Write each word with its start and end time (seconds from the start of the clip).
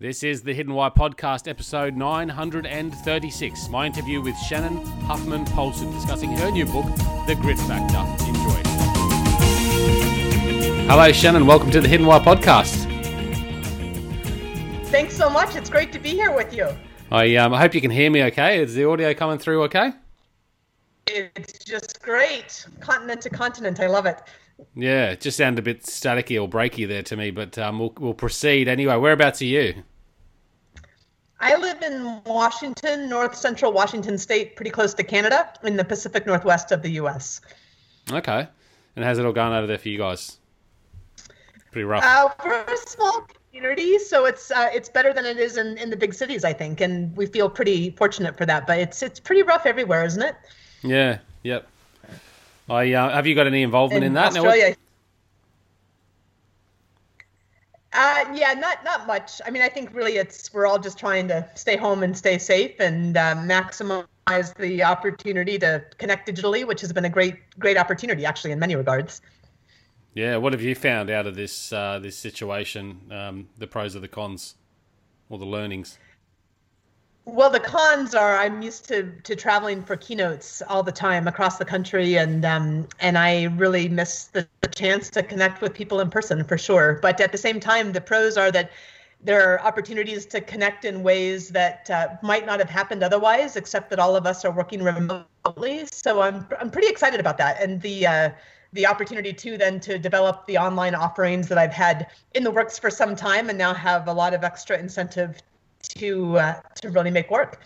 This 0.00 0.22
is 0.22 0.42
the 0.42 0.54
Hidden 0.54 0.74
Why 0.74 0.90
podcast, 0.90 1.48
episode 1.48 1.96
936. 1.96 3.68
My 3.68 3.84
interview 3.84 4.22
with 4.22 4.38
Shannon 4.38 4.76
Huffman 5.00 5.44
Polson, 5.44 5.90
discussing 5.90 6.30
her 6.36 6.52
new 6.52 6.66
book, 6.66 6.86
The 7.26 7.34
Grit 7.34 7.58
Factor. 7.58 7.98
Enjoy. 8.24 8.62
Hello, 10.86 11.10
Shannon. 11.10 11.46
Welcome 11.46 11.72
to 11.72 11.80
the 11.80 11.88
Hidden 11.88 12.06
Why 12.06 12.20
podcast. 12.20 12.84
Thanks 14.86 15.16
so 15.16 15.28
much. 15.28 15.56
It's 15.56 15.68
great 15.68 15.90
to 15.90 15.98
be 15.98 16.10
here 16.10 16.30
with 16.30 16.54
you. 16.54 16.68
I, 17.10 17.34
um, 17.34 17.52
I 17.52 17.58
hope 17.58 17.74
you 17.74 17.80
can 17.80 17.90
hear 17.90 18.08
me 18.08 18.22
okay. 18.22 18.62
Is 18.62 18.76
the 18.76 18.84
audio 18.84 19.12
coming 19.14 19.38
through 19.38 19.64
okay? 19.64 19.90
It's 21.08 21.64
just 21.64 22.00
great. 22.02 22.68
Continent 22.78 23.20
to 23.22 23.30
continent. 23.30 23.80
I 23.80 23.88
love 23.88 24.06
it. 24.06 24.20
Yeah, 24.74 25.10
it 25.10 25.20
just 25.20 25.36
sounded 25.36 25.60
a 25.60 25.62
bit 25.62 25.82
staticky 25.82 26.40
or 26.40 26.48
breaky 26.48 26.86
there 26.86 27.02
to 27.04 27.16
me, 27.16 27.30
but 27.30 27.56
um, 27.58 27.78
we'll, 27.78 27.92
we'll 27.98 28.14
proceed 28.14 28.68
anyway. 28.68 28.96
Whereabouts 28.96 29.40
are 29.42 29.46
you? 29.46 29.82
I 31.40 31.56
live 31.56 31.82
in 31.82 32.20
Washington, 32.24 33.08
north 33.08 33.36
central 33.36 33.72
Washington 33.72 34.18
state, 34.18 34.56
pretty 34.56 34.70
close 34.70 34.94
to 34.94 35.04
Canada, 35.04 35.52
in 35.62 35.76
the 35.76 35.84
Pacific 35.84 36.26
Northwest 36.26 36.72
of 36.72 36.82
the 36.82 36.90
U.S. 36.92 37.40
Okay. 38.10 38.48
And 38.96 39.04
how's 39.04 39.18
it 39.18 39.24
all 39.24 39.32
going 39.32 39.52
over 39.52 39.66
there 39.66 39.78
for 39.78 39.88
you 39.88 39.98
guys? 39.98 40.38
Pretty 41.70 41.84
rough. 41.84 42.02
Uh, 42.04 42.28
we're 42.44 42.62
a 42.62 42.76
small 42.76 43.28
community, 43.52 43.98
so 43.98 44.24
it's 44.24 44.50
uh, 44.50 44.68
it's 44.72 44.88
better 44.88 45.12
than 45.12 45.24
it 45.24 45.36
is 45.38 45.56
in, 45.56 45.78
in 45.78 45.90
the 45.90 45.96
big 45.96 46.14
cities, 46.14 46.44
I 46.44 46.52
think, 46.52 46.80
and 46.80 47.16
we 47.16 47.26
feel 47.26 47.48
pretty 47.48 47.90
fortunate 47.90 48.36
for 48.36 48.46
that. 48.46 48.66
But 48.66 48.80
it's 48.80 49.02
it's 49.02 49.20
pretty 49.20 49.42
rough 49.42 49.66
everywhere, 49.66 50.04
isn't 50.04 50.22
it? 50.22 50.34
Yeah. 50.82 51.18
Yep. 51.44 51.68
I 52.68 52.92
uh, 52.92 53.10
have 53.10 53.26
you 53.26 53.34
got 53.34 53.46
any 53.46 53.62
involvement 53.62 54.04
in, 54.04 54.08
in 54.08 54.14
that? 54.14 54.36
Australia. 54.36 54.76
Uh, 57.92 58.24
yeah, 58.34 58.52
not 58.52 58.84
not 58.84 59.06
much. 59.06 59.40
I 59.46 59.50
mean, 59.50 59.62
I 59.62 59.68
think 59.68 59.94
really 59.94 60.18
it's 60.18 60.52
we're 60.52 60.66
all 60.66 60.78
just 60.78 60.98
trying 60.98 61.28
to 61.28 61.48
stay 61.54 61.76
home 61.76 62.02
and 62.02 62.16
stay 62.16 62.36
safe 62.38 62.78
and 62.78 63.16
uh, 63.16 63.34
maximize 63.36 64.54
the 64.58 64.82
opportunity 64.82 65.58
to 65.58 65.82
connect 65.96 66.28
digitally, 66.28 66.66
which 66.66 66.82
has 66.82 66.92
been 66.92 67.06
a 67.06 67.10
great 67.10 67.36
great 67.58 67.78
opportunity 67.78 68.26
actually 68.26 68.52
in 68.52 68.58
many 68.58 68.76
regards. 68.76 69.22
Yeah, 70.14 70.36
what 70.36 70.52
have 70.52 70.62
you 70.62 70.74
found 70.74 71.10
out 71.10 71.26
of 71.26 71.34
this 71.34 71.72
uh, 71.72 71.98
this 71.98 72.16
situation? 72.16 73.00
Um, 73.10 73.48
the 73.56 73.66
pros 73.66 73.96
or 73.96 74.00
the 74.00 74.08
cons, 74.08 74.56
or 75.30 75.38
the 75.38 75.46
learnings? 75.46 75.98
Well, 77.30 77.50
the 77.50 77.60
cons 77.60 78.14
are 78.14 78.38
I'm 78.38 78.62
used 78.62 78.88
to 78.88 79.12
to 79.24 79.36
traveling 79.36 79.82
for 79.82 79.96
keynotes 79.96 80.62
all 80.62 80.82
the 80.82 80.90
time 80.90 81.28
across 81.28 81.58
the 81.58 81.64
country, 81.66 82.16
and 82.16 82.42
um, 82.42 82.88
and 83.00 83.18
I 83.18 83.44
really 83.58 83.86
miss 83.86 84.28
the, 84.28 84.48
the 84.62 84.68
chance 84.68 85.10
to 85.10 85.22
connect 85.22 85.60
with 85.60 85.74
people 85.74 86.00
in 86.00 86.08
person 86.08 86.42
for 86.42 86.56
sure. 86.56 86.98
But 87.02 87.20
at 87.20 87.30
the 87.30 87.36
same 87.36 87.60
time, 87.60 87.92
the 87.92 88.00
pros 88.00 88.38
are 88.38 88.50
that 88.52 88.70
there 89.22 89.52
are 89.52 89.60
opportunities 89.60 90.24
to 90.24 90.40
connect 90.40 90.86
in 90.86 91.02
ways 91.02 91.50
that 91.50 91.90
uh, 91.90 92.08
might 92.22 92.46
not 92.46 92.60
have 92.60 92.70
happened 92.70 93.02
otherwise, 93.02 93.56
except 93.56 93.90
that 93.90 93.98
all 93.98 94.16
of 94.16 94.24
us 94.24 94.42
are 94.46 94.50
working 94.50 94.82
remotely. 94.82 95.84
So 95.92 96.22
I'm 96.22 96.46
I'm 96.58 96.70
pretty 96.70 96.88
excited 96.88 97.20
about 97.20 97.36
that, 97.36 97.60
and 97.62 97.82
the 97.82 98.06
uh, 98.06 98.30
the 98.72 98.86
opportunity 98.86 99.34
too 99.34 99.58
then 99.58 99.80
to 99.80 99.98
develop 99.98 100.46
the 100.46 100.56
online 100.56 100.94
offerings 100.94 101.48
that 101.48 101.58
I've 101.58 101.74
had 101.74 102.06
in 102.34 102.42
the 102.42 102.50
works 102.50 102.78
for 102.78 102.88
some 102.88 103.14
time, 103.14 103.50
and 103.50 103.58
now 103.58 103.74
have 103.74 104.08
a 104.08 104.12
lot 104.14 104.32
of 104.32 104.44
extra 104.44 104.78
incentive 104.78 105.42
to 105.88 106.38
uh, 106.38 106.60
to 106.80 106.90
really 106.90 107.10
make 107.10 107.30
work. 107.30 107.60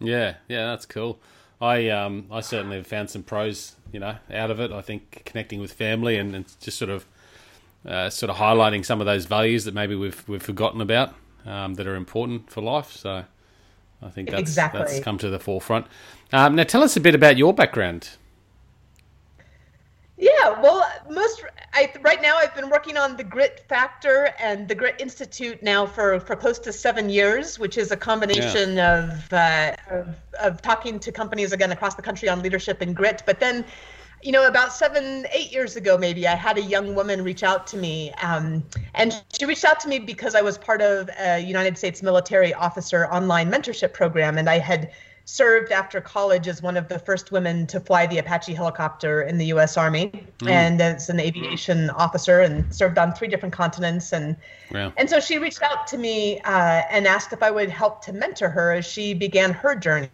Yeah, 0.00 0.34
yeah, 0.48 0.66
that's 0.66 0.86
cool. 0.86 1.18
I 1.60 1.88
um 1.88 2.26
I 2.30 2.40
certainly 2.40 2.76
have 2.76 2.86
found 2.86 3.10
some 3.10 3.22
pros, 3.22 3.76
you 3.92 4.00
know, 4.00 4.16
out 4.32 4.50
of 4.50 4.60
it. 4.60 4.70
I 4.70 4.80
think 4.80 5.22
connecting 5.24 5.60
with 5.60 5.72
family 5.72 6.16
and, 6.16 6.34
and 6.34 6.44
just 6.60 6.78
sort 6.78 6.90
of 6.90 7.06
uh, 7.86 8.10
sort 8.10 8.30
of 8.30 8.36
highlighting 8.36 8.84
some 8.84 9.00
of 9.00 9.06
those 9.06 9.26
values 9.26 9.64
that 9.64 9.74
maybe 9.74 9.94
we've 9.94 10.26
we've 10.28 10.42
forgotten 10.42 10.80
about 10.80 11.14
um, 11.46 11.74
that 11.74 11.86
are 11.86 11.96
important 11.96 12.50
for 12.50 12.60
life. 12.60 12.92
So 12.92 13.24
I 14.02 14.08
think 14.10 14.30
that's 14.30 14.40
exactly. 14.40 14.80
that's 14.80 15.00
come 15.00 15.18
to 15.18 15.30
the 15.30 15.38
forefront. 15.38 15.86
Um, 16.32 16.54
now, 16.54 16.64
tell 16.64 16.82
us 16.82 16.96
a 16.96 17.00
bit 17.00 17.14
about 17.14 17.36
your 17.36 17.52
background. 17.52 18.10
Yeah, 20.18 20.60
well, 20.60 20.84
most 21.08 21.44
I 21.72 21.92
right 22.00 22.20
now 22.20 22.36
I've 22.36 22.54
been 22.56 22.70
working 22.70 22.96
on 22.96 23.16
the 23.16 23.22
Grit 23.22 23.64
Factor 23.68 24.34
and 24.40 24.66
the 24.66 24.74
Grit 24.74 24.96
Institute 24.98 25.62
now 25.62 25.86
for 25.86 26.18
for 26.18 26.34
close 26.34 26.58
to 26.60 26.72
seven 26.72 27.08
years, 27.08 27.56
which 27.56 27.78
is 27.78 27.92
a 27.92 27.96
combination 27.96 28.76
yeah. 28.76 29.12
of, 29.12 29.32
uh, 29.32 29.76
of 29.90 30.16
of 30.40 30.62
talking 30.62 30.98
to 30.98 31.12
companies 31.12 31.52
again 31.52 31.70
across 31.70 31.94
the 31.94 32.02
country 32.02 32.28
on 32.28 32.42
leadership 32.42 32.80
and 32.80 32.96
grit. 32.96 33.22
But 33.26 33.38
then, 33.38 33.64
you 34.20 34.32
know, 34.32 34.48
about 34.48 34.72
seven 34.72 35.24
eight 35.32 35.52
years 35.52 35.76
ago, 35.76 35.96
maybe 35.96 36.26
I 36.26 36.34
had 36.34 36.58
a 36.58 36.62
young 36.62 36.96
woman 36.96 37.22
reach 37.22 37.44
out 37.44 37.68
to 37.68 37.76
me, 37.76 38.10
um, 38.14 38.64
and 38.94 39.22
she 39.38 39.44
reached 39.44 39.64
out 39.64 39.78
to 39.80 39.88
me 39.88 40.00
because 40.00 40.34
I 40.34 40.42
was 40.42 40.58
part 40.58 40.82
of 40.82 41.10
a 41.20 41.38
United 41.38 41.78
States 41.78 42.02
military 42.02 42.52
officer 42.52 43.06
online 43.06 43.52
mentorship 43.52 43.92
program, 43.92 44.36
and 44.36 44.50
I 44.50 44.58
had 44.58 44.90
served 45.28 45.72
after 45.72 46.00
college 46.00 46.48
as 46.48 46.62
one 46.62 46.74
of 46.74 46.88
the 46.88 46.98
first 46.98 47.30
women 47.32 47.66
to 47.66 47.78
fly 47.78 48.06
the 48.06 48.16
Apache 48.16 48.54
helicopter 48.54 49.20
in 49.20 49.36
the 49.36 49.44
U.S. 49.46 49.76
Army, 49.76 50.10
mm. 50.38 50.50
and 50.50 50.80
as 50.80 51.10
an 51.10 51.20
aviation 51.20 51.90
officer, 51.90 52.40
and 52.40 52.74
served 52.74 52.96
on 52.96 53.12
three 53.12 53.28
different 53.28 53.54
continents. 53.54 54.14
And 54.14 54.36
and 54.96 55.10
so 55.10 55.20
she 55.20 55.36
reached 55.36 55.62
out 55.62 55.86
to 55.88 55.98
me 55.98 56.40
uh, 56.40 56.82
and 56.90 57.06
asked 57.06 57.34
if 57.34 57.42
I 57.42 57.50
would 57.50 57.68
help 57.68 58.02
to 58.06 58.12
mentor 58.14 58.48
her 58.48 58.72
as 58.72 58.86
she 58.86 59.12
began 59.12 59.52
her 59.52 59.74
journey. 59.74 60.08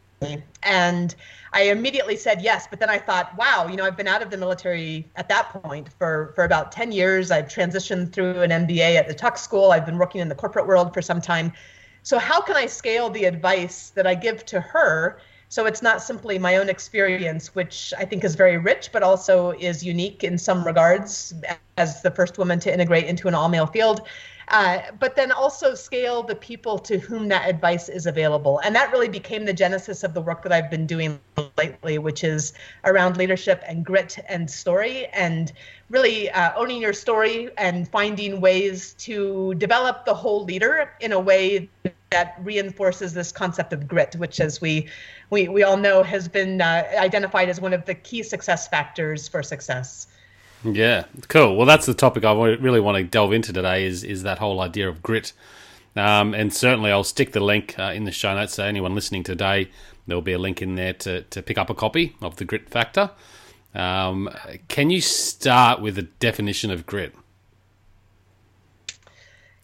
And 0.64 1.14
I 1.52 1.62
immediately 1.64 2.16
said 2.16 2.42
yes, 2.42 2.66
but 2.68 2.80
then 2.80 2.90
I 2.90 2.98
thought, 2.98 3.36
wow, 3.38 3.68
you 3.70 3.76
know, 3.76 3.84
I've 3.84 3.96
been 3.96 4.08
out 4.08 4.20
of 4.20 4.30
the 4.30 4.36
military 4.36 5.06
at 5.14 5.28
that 5.28 5.50
point 5.50 5.90
for 5.96 6.32
for 6.34 6.42
about 6.42 6.72
10 6.72 6.90
years. 6.90 7.30
I've 7.30 7.46
transitioned 7.46 8.12
through 8.12 8.42
an 8.42 8.50
MBA 8.50 8.96
at 8.96 9.06
the 9.06 9.14
Tuck 9.14 9.38
School. 9.38 9.70
I've 9.70 9.86
been 9.86 9.98
working 9.98 10.20
in 10.20 10.28
the 10.28 10.34
corporate 10.34 10.66
world 10.66 10.92
for 10.92 11.02
some 11.02 11.20
time. 11.20 11.52
So, 12.04 12.18
how 12.18 12.40
can 12.42 12.54
I 12.54 12.66
scale 12.66 13.10
the 13.10 13.24
advice 13.24 13.90
that 13.90 14.06
I 14.06 14.14
give 14.14 14.44
to 14.46 14.60
her 14.60 15.18
so 15.48 15.66
it's 15.66 15.82
not 15.82 16.02
simply 16.02 16.38
my 16.38 16.56
own 16.56 16.68
experience, 16.68 17.54
which 17.54 17.94
I 17.96 18.04
think 18.04 18.24
is 18.24 18.34
very 18.34 18.58
rich, 18.58 18.90
but 18.92 19.02
also 19.02 19.52
is 19.52 19.84
unique 19.84 20.24
in 20.24 20.36
some 20.36 20.64
regards 20.64 21.32
as 21.76 22.02
the 22.02 22.10
first 22.10 22.38
woman 22.38 22.58
to 22.60 22.72
integrate 22.72 23.04
into 23.04 23.28
an 23.28 23.34
all 23.34 23.48
male 23.48 23.66
field? 23.66 24.02
Uh, 24.48 24.80
but 24.98 25.16
then 25.16 25.32
also 25.32 25.74
scale 25.74 26.22
the 26.22 26.34
people 26.34 26.78
to 26.78 26.98
whom 26.98 27.28
that 27.28 27.48
advice 27.48 27.88
is 27.88 28.06
available. 28.06 28.58
And 28.64 28.74
that 28.74 28.92
really 28.92 29.08
became 29.08 29.44
the 29.44 29.52
genesis 29.52 30.02
of 30.02 30.12
the 30.12 30.20
work 30.20 30.42
that 30.42 30.52
I've 30.52 30.70
been 30.70 30.86
doing 30.86 31.18
lately, 31.56 31.98
which 31.98 32.24
is 32.24 32.52
around 32.84 33.16
leadership 33.16 33.62
and 33.66 33.84
grit 33.84 34.18
and 34.28 34.50
story, 34.50 35.06
and 35.06 35.52
really 35.88 36.30
uh, 36.30 36.52
owning 36.56 36.82
your 36.82 36.92
story 36.92 37.50
and 37.56 37.88
finding 37.88 38.40
ways 38.40 38.94
to 38.94 39.54
develop 39.54 40.04
the 40.04 40.14
whole 40.14 40.44
leader 40.44 40.90
in 41.00 41.12
a 41.12 41.20
way 41.20 41.70
that 42.10 42.36
reinforces 42.42 43.14
this 43.14 43.32
concept 43.32 43.72
of 43.72 43.88
grit, 43.88 44.14
which, 44.16 44.40
as 44.40 44.60
we 44.60 44.88
we, 45.30 45.48
we 45.48 45.62
all 45.62 45.76
know, 45.76 46.02
has 46.02 46.28
been 46.28 46.60
uh, 46.60 46.84
identified 46.96 47.48
as 47.48 47.60
one 47.60 47.72
of 47.72 47.84
the 47.86 47.94
key 47.94 48.22
success 48.22 48.68
factors 48.68 49.28
for 49.28 49.42
success. 49.42 50.06
Yeah, 50.64 51.04
cool. 51.28 51.56
Well, 51.56 51.66
that's 51.66 51.86
the 51.86 51.94
topic 51.94 52.24
I 52.24 52.32
really 52.32 52.80
want 52.80 52.96
to 52.96 53.04
delve 53.04 53.32
into 53.32 53.52
today. 53.52 53.86
Is 53.86 54.04
is 54.04 54.22
that 54.22 54.38
whole 54.38 54.60
idea 54.60 54.88
of 54.88 55.02
grit? 55.02 55.32
Um, 55.96 56.34
and 56.34 56.52
certainly, 56.52 56.90
I'll 56.90 57.04
stick 57.04 57.32
the 57.32 57.40
link 57.40 57.78
uh, 57.78 57.92
in 57.94 58.04
the 58.04 58.12
show 58.12 58.34
notes. 58.34 58.54
So 58.54 58.64
anyone 58.64 58.94
listening 58.94 59.22
today, 59.22 59.70
there 60.06 60.16
will 60.16 60.22
be 60.22 60.32
a 60.32 60.38
link 60.38 60.62
in 60.62 60.74
there 60.74 60.92
to 60.94 61.22
to 61.22 61.42
pick 61.42 61.58
up 61.58 61.70
a 61.70 61.74
copy 61.74 62.16
of 62.22 62.36
the 62.36 62.44
Grit 62.44 62.68
Factor. 62.68 63.10
Um, 63.74 64.30
can 64.68 64.90
you 64.90 65.00
start 65.00 65.80
with 65.80 65.98
a 65.98 66.02
definition 66.02 66.70
of 66.70 66.86
grit? 66.86 67.14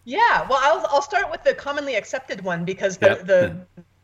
Yeah, 0.03 0.47
well, 0.49 0.59
I'll, 0.61 0.85
I'll 0.89 1.01
start 1.01 1.29
with 1.29 1.43
the 1.43 1.53
commonly 1.53 1.95
accepted 1.95 2.41
one 2.41 2.65
because 2.65 2.97
the, 2.97 3.07
yep. 3.07 3.25
the 3.25 3.55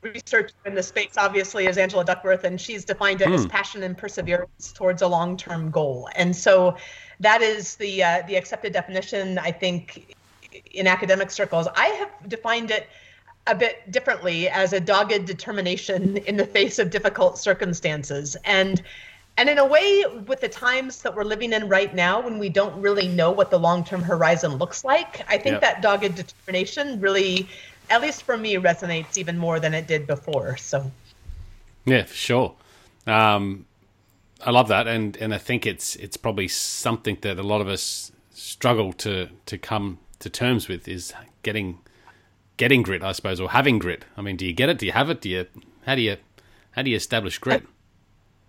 researcher 0.01 0.53
in 0.65 0.75
the 0.75 0.83
space 0.83 1.15
obviously 1.17 1.65
is 1.65 1.77
Angela 1.77 2.05
Duckworth, 2.05 2.43
and 2.43 2.59
she's 2.59 2.85
defined 2.85 3.21
it 3.21 3.29
as 3.29 3.43
hmm. 3.43 3.49
passion 3.49 3.83
and 3.83 3.97
perseverance 3.97 4.71
towards 4.71 5.01
a 5.01 5.07
long-term 5.07 5.71
goal. 5.71 6.09
And 6.15 6.35
so 6.35 6.77
that 7.19 7.41
is 7.41 7.75
the 7.75 8.03
uh, 8.03 8.23
the 8.27 8.35
accepted 8.35 8.73
definition, 8.73 9.39
I 9.39 9.51
think, 9.51 10.15
in 10.71 10.87
academic 10.87 11.31
circles. 11.31 11.67
I 11.75 11.87
have 11.87 12.29
defined 12.29 12.71
it 12.71 12.87
a 13.47 13.55
bit 13.55 13.89
differently 13.91 14.49
as 14.49 14.73
a 14.73 14.79
dogged 14.79 15.25
determination 15.25 16.17
in 16.17 16.37
the 16.37 16.45
face 16.45 16.79
of 16.79 16.89
difficult 16.89 17.37
circumstances. 17.37 18.35
And 18.43 18.81
and 19.37 19.49
in 19.49 19.59
a 19.59 19.65
way, 19.65 20.03
with 20.25 20.41
the 20.41 20.49
times 20.49 21.03
that 21.03 21.15
we're 21.15 21.23
living 21.23 21.53
in 21.53 21.69
right 21.69 21.93
now, 21.93 22.19
when 22.19 22.39
we 22.39 22.49
don't 22.49 22.79
really 22.81 23.07
know 23.07 23.31
what 23.31 23.51
the 23.51 23.59
long 23.59 23.83
term 23.83 24.01
horizon 24.01 24.55
looks 24.55 24.83
like, 24.83 25.23
I 25.29 25.37
think 25.37 25.53
yep. 25.53 25.61
that 25.61 25.81
dogged 25.81 26.15
determination 26.15 26.99
really, 26.99 27.47
at 27.91 28.01
least 28.01 28.23
for 28.23 28.35
me, 28.35 28.55
resonates 28.55 29.17
even 29.17 29.37
more 29.37 29.59
than 29.59 29.75
it 29.75 29.87
did 29.87 30.07
before. 30.07 30.57
So, 30.57 30.91
yeah, 31.85 32.03
for 32.03 32.15
sure. 32.15 32.55
Um, 33.05 33.67
I 34.43 34.49
love 34.49 34.67
that, 34.69 34.87
and 34.87 35.15
and 35.17 35.33
I 35.33 35.37
think 35.37 35.67
it's 35.67 35.95
it's 35.97 36.17
probably 36.17 36.47
something 36.47 37.17
that 37.21 37.37
a 37.37 37.43
lot 37.43 37.61
of 37.61 37.67
us 37.67 38.11
struggle 38.31 38.91
to 38.93 39.29
to 39.45 39.57
come 39.57 39.99
to 40.19 40.31
terms 40.31 40.67
with 40.67 40.87
is 40.87 41.13
getting 41.43 41.77
getting 42.57 42.81
grit, 42.81 43.03
I 43.03 43.11
suppose, 43.11 43.39
or 43.39 43.51
having 43.51 43.77
grit. 43.77 44.03
I 44.17 44.21
mean, 44.21 44.35
do 44.35 44.47
you 44.47 44.53
get 44.53 44.69
it? 44.69 44.79
Do 44.79 44.87
you 44.87 44.93
have 44.93 45.11
it? 45.11 45.21
Do 45.21 45.29
you 45.29 45.45
how 45.85 45.93
do 45.93 46.01
you 46.01 46.17
how 46.71 46.81
do 46.81 46.89
you 46.89 46.95
establish 46.97 47.37
grit? 47.37 47.63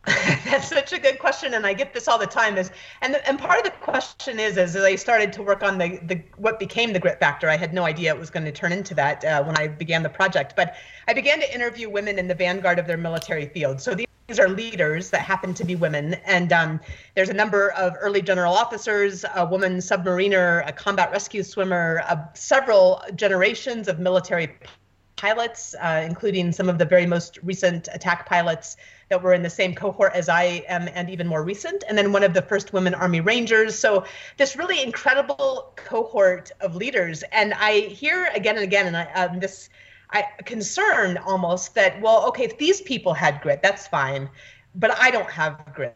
That's 0.45 0.69
such 0.69 0.93
a 0.93 0.99
good 0.99 1.19
question, 1.19 1.55
and 1.55 1.67
I 1.67 1.75
get 1.75 1.93
this 1.93 2.09
all 2.09 2.19
the 2.19 2.27
time. 2.27 2.57
Is 2.57 2.71
and 3.03 3.15
the, 3.15 3.29
and 3.29 3.39
part 3.39 3.59
of 3.59 3.65
the 3.65 3.79
question 3.79 4.39
is, 4.39 4.57
as 4.57 4.77
I 4.77 4.95
started 4.95 5.33
to 5.35 5.43
work 5.43 5.63
on 5.63 5.77
the 5.77 5.99
the 6.05 6.23
what 6.37 6.59
became 6.59 6.93
the 6.93 7.01
grit 7.01 7.19
factor, 7.19 7.49
I 7.49 7.57
had 7.57 7.75
no 7.75 7.85
idea 7.85 8.15
it 8.15 8.19
was 8.19 8.31
going 8.31 8.45
to 8.47 8.53
turn 8.53 8.73
into 8.73 8.95
that 8.95 9.25
uh, 9.25 9.43
when 9.43 9.57
I 9.59 9.67
began 9.67 10.03
the 10.03 10.09
project. 10.09 10.55
But 10.57 10.77
I 11.09 11.15
began 11.15 11.41
to 11.41 11.55
interview 11.55 11.91
women 11.91 12.19
in 12.19 12.29
the 12.29 12.35
vanguard 12.35 12.79
of 12.79 12.87
their 12.87 12.97
military 12.97 13.47
field. 13.47 13.81
So 13.81 13.95
these 13.95 14.39
are 14.39 14.49
leaders 14.49 15.11
that 15.11 15.23
happen 15.23 15.53
to 15.55 15.65
be 15.65 15.75
women, 15.75 16.15
and 16.25 16.53
um, 16.53 16.81
there's 17.17 17.31
a 17.31 17.35
number 17.35 17.71
of 17.73 17.95
early 18.01 18.23
general 18.23 18.55
officers, 18.55 19.25
a 19.35 19.45
woman 19.45 19.79
submariner, 19.79 20.67
a 20.67 20.73
combat 20.73 21.11
rescue 21.11 21.43
swimmer, 21.43 22.03
uh, 22.09 22.17
several 22.35 23.03
generations 23.17 23.89
of 23.89 23.99
military 23.99 24.55
pilots, 25.17 25.75
uh, 25.81 26.05
including 26.07 26.53
some 26.53 26.69
of 26.69 26.79
the 26.79 26.85
very 26.85 27.05
most 27.05 27.39
recent 27.43 27.89
attack 27.93 28.27
pilots 28.27 28.77
that 29.09 29.23
were 29.23 29.33
in 29.33 29.43
the 29.43 29.51
same 29.51 29.75
cohort 29.75 30.13
as 30.15 30.29
I 30.29 30.65
am 30.69 30.89
and 30.95 31.09
even 31.09 31.27
more 31.27 31.43
recent, 31.43 31.85
and 31.89 31.97
then 31.97 32.13
one 32.13 32.23
of 32.23 32.35
the 32.35 32.43
first 32.43 32.73
women 32.73 32.95
Army 32.95 33.21
Rangers. 33.21 33.79
So 33.79 34.05
this 34.37 34.57
really 34.57 34.83
incredible 34.83 35.73
cohort 35.77 36.51
of 36.61 36.77
leaders. 36.77 37.25
And 37.33 37.55
I 37.55 37.81
hear 37.81 38.31
again 38.35 38.57
and 38.57 38.65
again, 38.65 38.87
and 38.87 38.97
I, 38.97 39.05
um, 39.15 39.41
this 39.41 39.71
I 40.11 40.25
concern 40.45 41.19
almost 41.19 41.75
that, 41.75 42.01
well, 42.01 42.27
okay, 42.29 42.45
if 42.45 42.57
these 42.59 42.81
people 42.81 43.13
had 43.13 43.41
grit, 43.41 43.63
that's 43.63 43.87
fine, 43.87 44.29
but 44.75 44.91
I 44.99 45.11
don't 45.11 45.31
have 45.31 45.61
grit. 45.75 45.95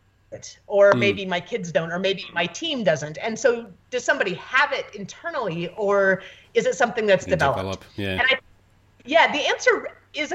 Or 0.67 0.93
mm. 0.93 0.99
maybe 0.99 1.26
my 1.26 1.41
kids 1.41 1.73
don't, 1.73 1.93
or 1.93 1.99
maybe 1.99 2.25
my 2.32 2.47
team 2.47 2.85
doesn't. 2.85 3.19
And 3.19 3.38
so, 3.38 3.67
does 3.91 4.03
somebody 4.03 4.35
have 4.35 4.73
it 4.73 4.87
internally, 4.94 5.69
or 5.76 6.23
is 6.55 6.64
it 6.64 6.75
something 6.75 7.05
that's 7.05 7.26
developed? 7.26 7.59
Develop. 7.59 7.85
Yeah. 7.97 8.12
And 8.12 8.23
I, 8.23 8.38
yeah, 9.05 9.31
the 9.31 9.47
answer 9.47 9.88
is 10.14 10.32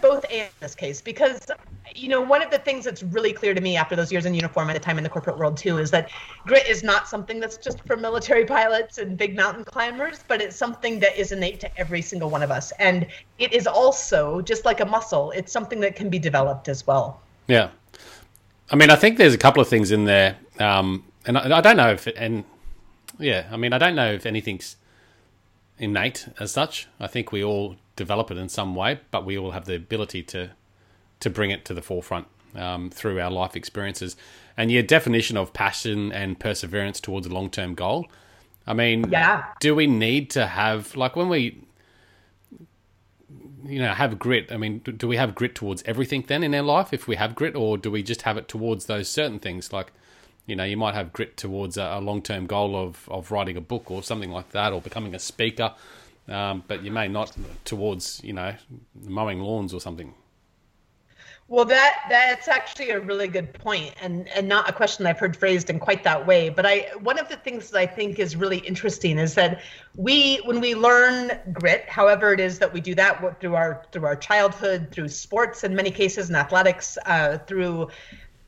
both 0.00 0.24
in 0.30 0.48
this 0.60 0.74
case 0.74 1.00
because 1.00 1.46
you 1.94 2.08
know 2.08 2.20
one 2.20 2.42
of 2.42 2.50
the 2.50 2.58
things 2.58 2.84
that's 2.84 3.02
really 3.02 3.32
clear 3.32 3.52
to 3.52 3.60
me 3.60 3.76
after 3.76 3.94
those 3.94 4.10
years 4.10 4.24
in 4.24 4.34
uniform 4.34 4.70
at 4.70 4.76
a 4.76 4.78
time 4.78 4.96
in 4.98 5.04
the 5.04 5.10
corporate 5.10 5.36
world 5.38 5.56
too 5.56 5.78
is 5.78 5.90
that 5.90 6.10
grit 6.46 6.66
is 6.66 6.82
not 6.82 7.08
something 7.08 7.40
that's 7.40 7.56
just 7.56 7.80
for 7.84 7.96
military 7.96 8.44
pilots 8.56 8.98
and 8.98 9.16
big 9.16 9.36
mountain 9.36 9.64
climbers 9.64 10.24
but 10.28 10.40
it's 10.40 10.56
something 10.56 10.98
that 10.98 11.16
is 11.18 11.32
innate 11.32 11.60
to 11.60 11.78
every 11.78 12.02
single 12.02 12.30
one 12.30 12.42
of 12.42 12.50
us. 12.50 12.72
And 12.78 13.06
it 13.38 13.52
is 13.52 13.66
also 13.66 14.40
just 14.40 14.64
like 14.64 14.80
a 14.80 14.86
muscle 14.86 15.30
it's 15.32 15.52
something 15.52 15.80
that 15.80 15.96
can 15.96 16.08
be 16.08 16.18
developed 16.18 16.68
as 16.68 16.86
well. 16.86 17.20
Yeah. 17.46 17.70
I 18.70 18.76
mean 18.76 18.90
i 18.90 18.96
think 18.96 19.18
there's 19.18 19.34
a 19.34 19.38
couple 19.38 19.60
of 19.60 19.68
things 19.68 19.90
in 19.90 20.04
there 20.04 20.36
um, 20.58 21.04
and 21.26 21.36
I, 21.36 21.58
I 21.58 21.60
don't 21.60 21.76
know 21.76 21.90
if 21.90 22.06
and 22.16 22.44
yeah 23.18 23.46
i 23.50 23.56
mean 23.56 23.72
i 23.74 23.78
don't 23.78 23.94
know 23.94 24.10
if 24.10 24.24
anything's 24.24 24.76
innate 25.82 26.28
as 26.38 26.52
such. 26.52 26.88
I 27.00 27.08
think 27.08 27.32
we 27.32 27.42
all 27.42 27.76
develop 27.96 28.30
it 28.30 28.36
in 28.36 28.48
some 28.48 28.74
way, 28.74 29.00
but 29.10 29.24
we 29.24 29.36
all 29.38 29.52
have 29.52 29.64
the 29.64 29.74
ability 29.76 30.22
to 30.24 30.50
to 31.20 31.30
bring 31.30 31.50
it 31.52 31.64
to 31.64 31.72
the 31.72 31.82
forefront 31.82 32.26
um, 32.56 32.90
through 32.90 33.20
our 33.20 33.30
life 33.30 33.54
experiences. 33.54 34.16
And 34.56 34.70
your 34.70 34.82
definition 34.82 35.36
of 35.36 35.52
passion 35.52 36.12
and 36.12 36.38
perseverance 36.38 37.00
towards 37.00 37.26
a 37.26 37.30
long 37.30 37.48
term 37.50 37.74
goal. 37.74 38.06
I 38.66 38.74
mean, 38.74 39.10
yeah. 39.10 39.44
do 39.60 39.74
we 39.74 39.86
need 39.86 40.30
to 40.30 40.46
have 40.46 40.94
like 40.96 41.16
when 41.16 41.28
we 41.28 41.62
you 43.64 43.78
know 43.78 43.92
have 43.92 44.18
grit 44.18 44.50
i 44.50 44.56
mean 44.56 44.78
do 44.80 45.06
we 45.06 45.16
have 45.16 45.36
grit 45.36 45.54
towards 45.54 45.84
everything 45.86 46.24
then 46.26 46.42
in 46.42 46.52
our 46.52 46.62
life 46.62 46.92
if 46.92 47.06
we 47.06 47.14
have 47.14 47.34
grit 47.34 47.54
or 47.54 47.78
do 47.78 47.92
we 47.92 48.02
just 48.02 48.22
have 48.22 48.36
it 48.36 48.48
towards 48.48 48.86
those 48.86 49.08
certain 49.08 49.38
things 49.38 49.72
like 49.72 49.92
you 50.46 50.56
know 50.56 50.64
you 50.64 50.76
might 50.76 50.94
have 50.94 51.12
grit 51.12 51.36
towards 51.36 51.76
a, 51.76 51.82
a 51.82 52.00
long-term 52.00 52.46
goal 52.46 52.74
of, 52.74 53.08
of 53.08 53.30
writing 53.30 53.56
a 53.56 53.60
book 53.60 53.90
or 53.90 54.02
something 54.02 54.30
like 54.30 54.50
that 54.50 54.72
or 54.72 54.80
becoming 54.80 55.14
a 55.14 55.18
speaker 55.18 55.72
um, 56.28 56.62
but 56.68 56.82
you 56.82 56.90
may 56.90 57.08
not 57.08 57.32
towards 57.64 58.20
you 58.22 58.32
know 58.32 58.54
mowing 58.94 59.40
lawns 59.40 59.74
or 59.74 59.80
something. 59.80 60.14
Well, 61.52 61.66
that 61.66 62.06
that's 62.08 62.48
actually 62.48 62.90
a 62.90 63.00
really 63.00 63.28
good 63.28 63.52
point, 63.52 63.94
and 64.00 64.26
and 64.28 64.48
not 64.48 64.70
a 64.70 64.72
question 64.72 65.04
I've 65.04 65.18
heard 65.18 65.36
phrased 65.36 65.68
in 65.68 65.80
quite 65.80 66.02
that 66.04 66.26
way. 66.26 66.48
But 66.48 66.64
I 66.64 66.90
one 67.00 67.18
of 67.18 67.28
the 67.28 67.36
things 67.36 67.70
that 67.70 67.78
I 67.78 67.84
think 67.84 68.18
is 68.18 68.36
really 68.36 68.58
interesting 68.58 69.18
is 69.18 69.34
that 69.34 69.60
we 69.94 70.36
when 70.46 70.60
we 70.60 70.74
learn 70.74 71.32
grit, 71.52 71.84
however 71.90 72.32
it 72.32 72.40
is 72.40 72.58
that 72.60 72.72
we 72.72 72.80
do 72.80 72.94
that 72.94 73.38
through 73.40 73.54
our 73.54 73.84
through 73.92 74.06
our 74.06 74.16
childhood, 74.16 74.88
through 74.92 75.08
sports 75.08 75.62
in 75.62 75.76
many 75.76 75.90
cases, 75.90 76.30
in 76.30 76.36
athletics, 76.36 76.96
uh, 77.04 77.36
through 77.46 77.88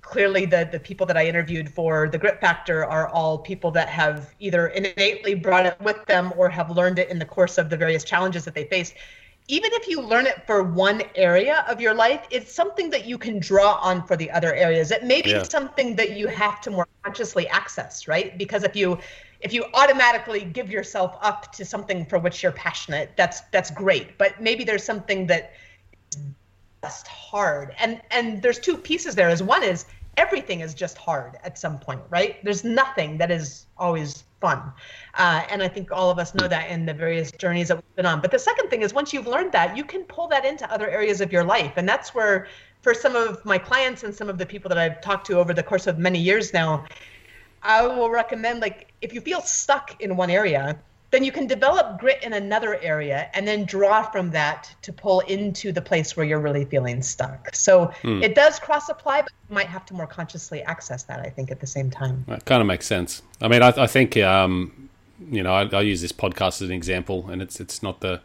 clearly 0.04 0.46
the 0.46 0.68
the 0.70 0.78
people 0.78 1.06
that 1.06 1.16
I 1.16 1.26
interviewed 1.26 1.68
for 1.68 2.08
the 2.08 2.18
grit 2.18 2.40
factor 2.40 2.84
are 2.84 3.08
all 3.08 3.38
people 3.38 3.70
that 3.72 3.88
have 3.88 4.34
either 4.38 4.68
innately 4.68 5.34
brought 5.34 5.66
it 5.66 5.80
with 5.80 6.04
them 6.06 6.32
or 6.36 6.48
have 6.48 6.70
learned 6.70 6.98
it 6.98 7.08
in 7.08 7.18
the 7.18 7.24
course 7.24 7.58
of 7.58 7.70
the 7.70 7.76
various 7.76 8.04
challenges 8.04 8.44
that 8.44 8.54
they 8.54 8.64
face 8.64 8.94
even 9.48 9.70
if 9.74 9.88
you 9.88 10.00
learn 10.00 10.26
it 10.26 10.46
for 10.46 10.62
one 10.62 11.02
area 11.14 11.64
of 11.68 11.78
your 11.80 11.94
life, 11.94 12.26
it's 12.30 12.52
something 12.52 12.88
that 12.90 13.04
you 13.04 13.18
can 13.18 13.38
draw 13.38 13.74
on 13.74 14.06
for 14.06 14.16
the 14.16 14.30
other 14.30 14.54
areas. 14.54 14.90
It 14.90 15.04
may 15.04 15.20
be 15.20 15.30
yeah. 15.30 15.42
something 15.42 15.96
that 15.96 16.16
you 16.16 16.28
have 16.28 16.62
to 16.62 16.70
more 16.70 16.88
consciously 17.02 17.46
access, 17.48 18.08
right? 18.08 18.38
Because 18.38 18.64
if 18.64 18.74
you 18.74 18.98
if 19.40 19.52
you 19.52 19.66
automatically 19.74 20.40
give 20.40 20.70
yourself 20.70 21.18
up 21.20 21.52
to 21.52 21.66
something 21.66 22.06
for 22.06 22.18
which 22.18 22.42
you're 22.42 22.52
passionate, 22.52 23.10
that's 23.16 23.42
that's 23.52 23.70
great. 23.70 24.16
But 24.16 24.40
maybe 24.40 24.64
there's 24.64 24.84
something 24.84 25.26
that 25.26 25.52
just 26.84 27.06
hard. 27.08 27.74
And 27.78 28.00
and 28.10 28.42
there's 28.42 28.58
two 28.58 28.76
pieces 28.76 29.14
there. 29.14 29.30
Is 29.30 29.42
one 29.42 29.62
is 29.62 29.86
everything 30.16 30.60
is 30.60 30.74
just 30.74 30.96
hard 30.98 31.32
at 31.42 31.58
some 31.58 31.78
point, 31.78 32.02
right? 32.10 32.32
There's 32.44 32.62
nothing 32.62 33.18
that 33.18 33.30
is 33.30 33.66
always 33.78 34.24
fun. 34.40 34.60
Uh, 35.14 35.42
and 35.50 35.62
I 35.62 35.68
think 35.68 35.90
all 35.90 36.10
of 36.10 36.18
us 36.18 36.34
know 36.34 36.46
that 36.46 36.70
in 36.70 36.84
the 36.84 36.94
various 36.94 37.32
journeys 37.32 37.68
that 37.68 37.76
we've 37.78 37.96
been 37.96 38.06
on. 38.06 38.20
But 38.20 38.30
the 38.30 38.38
second 38.38 38.68
thing 38.68 38.82
is 38.82 38.92
once 38.92 39.12
you've 39.14 39.26
learned 39.26 39.52
that, 39.52 39.76
you 39.78 39.84
can 39.84 40.02
pull 40.04 40.28
that 40.28 40.44
into 40.44 40.70
other 40.70 40.88
areas 40.98 41.20
of 41.20 41.32
your 41.32 41.44
life. 41.56 41.72
And 41.76 41.88
that's 41.88 42.14
where, 42.14 42.46
for 42.82 42.92
some 42.94 43.16
of 43.16 43.42
my 43.44 43.58
clients 43.58 44.04
and 44.04 44.14
some 44.14 44.28
of 44.28 44.36
the 44.36 44.46
people 44.46 44.68
that 44.68 44.78
I've 44.78 45.00
talked 45.00 45.26
to 45.28 45.38
over 45.38 45.52
the 45.54 45.62
course 45.62 45.86
of 45.86 45.98
many 45.98 46.20
years 46.20 46.52
now, 46.52 46.84
I 47.62 47.86
will 47.86 48.10
recommend 48.10 48.60
like 48.60 48.92
if 49.00 49.14
you 49.14 49.20
feel 49.22 49.40
stuck 49.40 50.00
in 50.00 50.16
one 50.16 50.30
area, 50.30 50.78
then 51.14 51.22
you 51.22 51.30
can 51.30 51.46
develop 51.46 52.00
grit 52.00 52.20
in 52.24 52.32
another 52.32 52.74
area 52.82 53.30
and 53.34 53.46
then 53.46 53.64
draw 53.64 54.02
from 54.02 54.32
that 54.32 54.74
to 54.82 54.92
pull 54.92 55.20
into 55.20 55.70
the 55.70 55.80
place 55.80 56.16
where 56.16 56.26
you're 56.26 56.40
really 56.40 56.64
feeling 56.64 57.00
stuck. 57.02 57.54
So 57.54 57.92
mm. 58.02 58.20
it 58.20 58.34
does 58.34 58.58
cross 58.58 58.88
apply, 58.88 59.22
but 59.22 59.30
you 59.48 59.54
might 59.54 59.68
have 59.68 59.86
to 59.86 59.94
more 59.94 60.08
consciously 60.08 60.62
access 60.62 61.04
that, 61.04 61.20
I 61.20 61.30
think, 61.30 61.52
at 61.52 61.60
the 61.60 61.68
same 61.68 61.88
time. 61.88 62.24
That 62.26 62.44
kind 62.46 62.60
of 62.60 62.66
makes 62.66 62.86
sense. 62.86 63.22
I 63.40 63.46
mean, 63.46 63.62
I, 63.62 63.68
I 63.76 63.86
think, 63.86 64.16
um, 64.16 64.88
you 65.30 65.44
know, 65.44 65.54
I, 65.54 65.68
I, 65.68 65.82
use 65.82 66.02
this 66.02 66.10
podcast 66.10 66.60
as 66.60 66.62
an 66.62 66.72
example, 66.72 67.30
and 67.30 67.40
it's 67.40 67.60
it's 67.60 67.80
not 67.80 68.00
the 68.00 68.20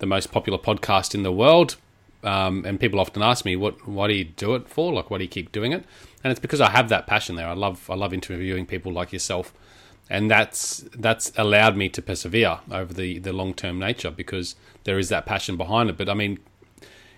the 0.00 0.06
most 0.06 0.32
popular 0.32 0.58
podcast 0.58 1.14
in 1.14 1.22
the 1.22 1.32
world. 1.32 1.76
Um, 2.24 2.64
and 2.66 2.80
people 2.80 2.98
often 2.98 3.22
ask 3.22 3.44
me, 3.44 3.54
"What? 3.54 3.86
Why 3.86 4.08
do 4.08 4.14
you 4.14 4.24
do 4.24 4.56
it 4.56 4.68
for? 4.68 4.92
Like, 4.92 5.10
why 5.10 5.18
do 5.18 5.24
you 5.24 5.30
keep 5.30 5.52
doing 5.52 5.70
it?" 5.70 5.84
And 6.24 6.32
it's 6.32 6.40
because 6.40 6.60
I 6.60 6.70
have 6.70 6.88
that 6.88 7.06
passion 7.06 7.36
there. 7.36 7.46
I 7.46 7.52
love 7.52 7.88
I 7.88 7.94
love 7.94 8.12
interviewing 8.12 8.66
people 8.66 8.92
like 8.92 9.12
yourself 9.12 9.54
and 10.08 10.30
that's 10.30 10.84
that's 10.96 11.32
allowed 11.36 11.76
me 11.76 11.88
to 11.88 12.02
persevere 12.02 12.60
over 12.70 12.92
the 12.92 13.18
the 13.18 13.32
long 13.32 13.54
term 13.54 13.78
nature 13.78 14.10
because 14.10 14.54
there 14.84 14.98
is 14.98 15.08
that 15.08 15.26
passion 15.26 15.56
behind 15.56 15.90
it. 15.90 15.96
But 15.96 16.08
I 16.08 16.14
mean, 16.14 16.38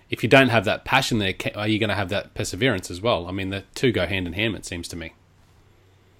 if 0.09 0.23
you 0.23 0.29
don't 0.29 0.49
have 0.49 0.65
that 0.65 0.85
passion 0.85 1.19
there, 1.19 1.33
are 1.55 1.67
you 1.67 1.79
going 1.79 1.89
to 1.89 1.95
have 1.95 2.09
that 2.09 2.33
perseverance 2.33 2.89
as 2.89 3.01
well? 3.01 3.27
I 3.27 3.31
mean, 3.31 3.49
the 3.49 3.63
two 3.75 3.91
go 3.91 4.05
hand 4.05 4.27
in 4.27 4.33
hand. 4.33 4.55
It 4.55 4.65
seems 4.65 4.87
to 4.89 4.95
me. 4.95 5.13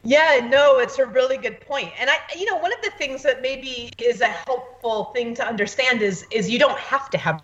Yeah, 0.03 0.47
no, 0.49 0.79
it's 0.79 0.97
a 0.97 1.05
really 1.05 1.37
good 1.37 1.59
point. 1.59 1.91
And 1.99 2.09
I, 2.09 2.15
you 2.37 2.45
know, 2.45 2.55
one 2.55 2.71
of 2.71 2.81
the 2.81 2.91
things 2.91 3.21
that 3.23 3.41
maybe 3.41 3.91
is 3.97 4.21
a 4.21 4.27
helpful 4.27 5.05
thing 5.05 5.33
to 5.35 5.45
understand 5.45 6.01
is 6.01 6.25
is 6.31 6.49
you 6.49 6.59
don't 6.59 6.79
have 6.79 7.09
to 7.09 7.17
have 7.17 7.41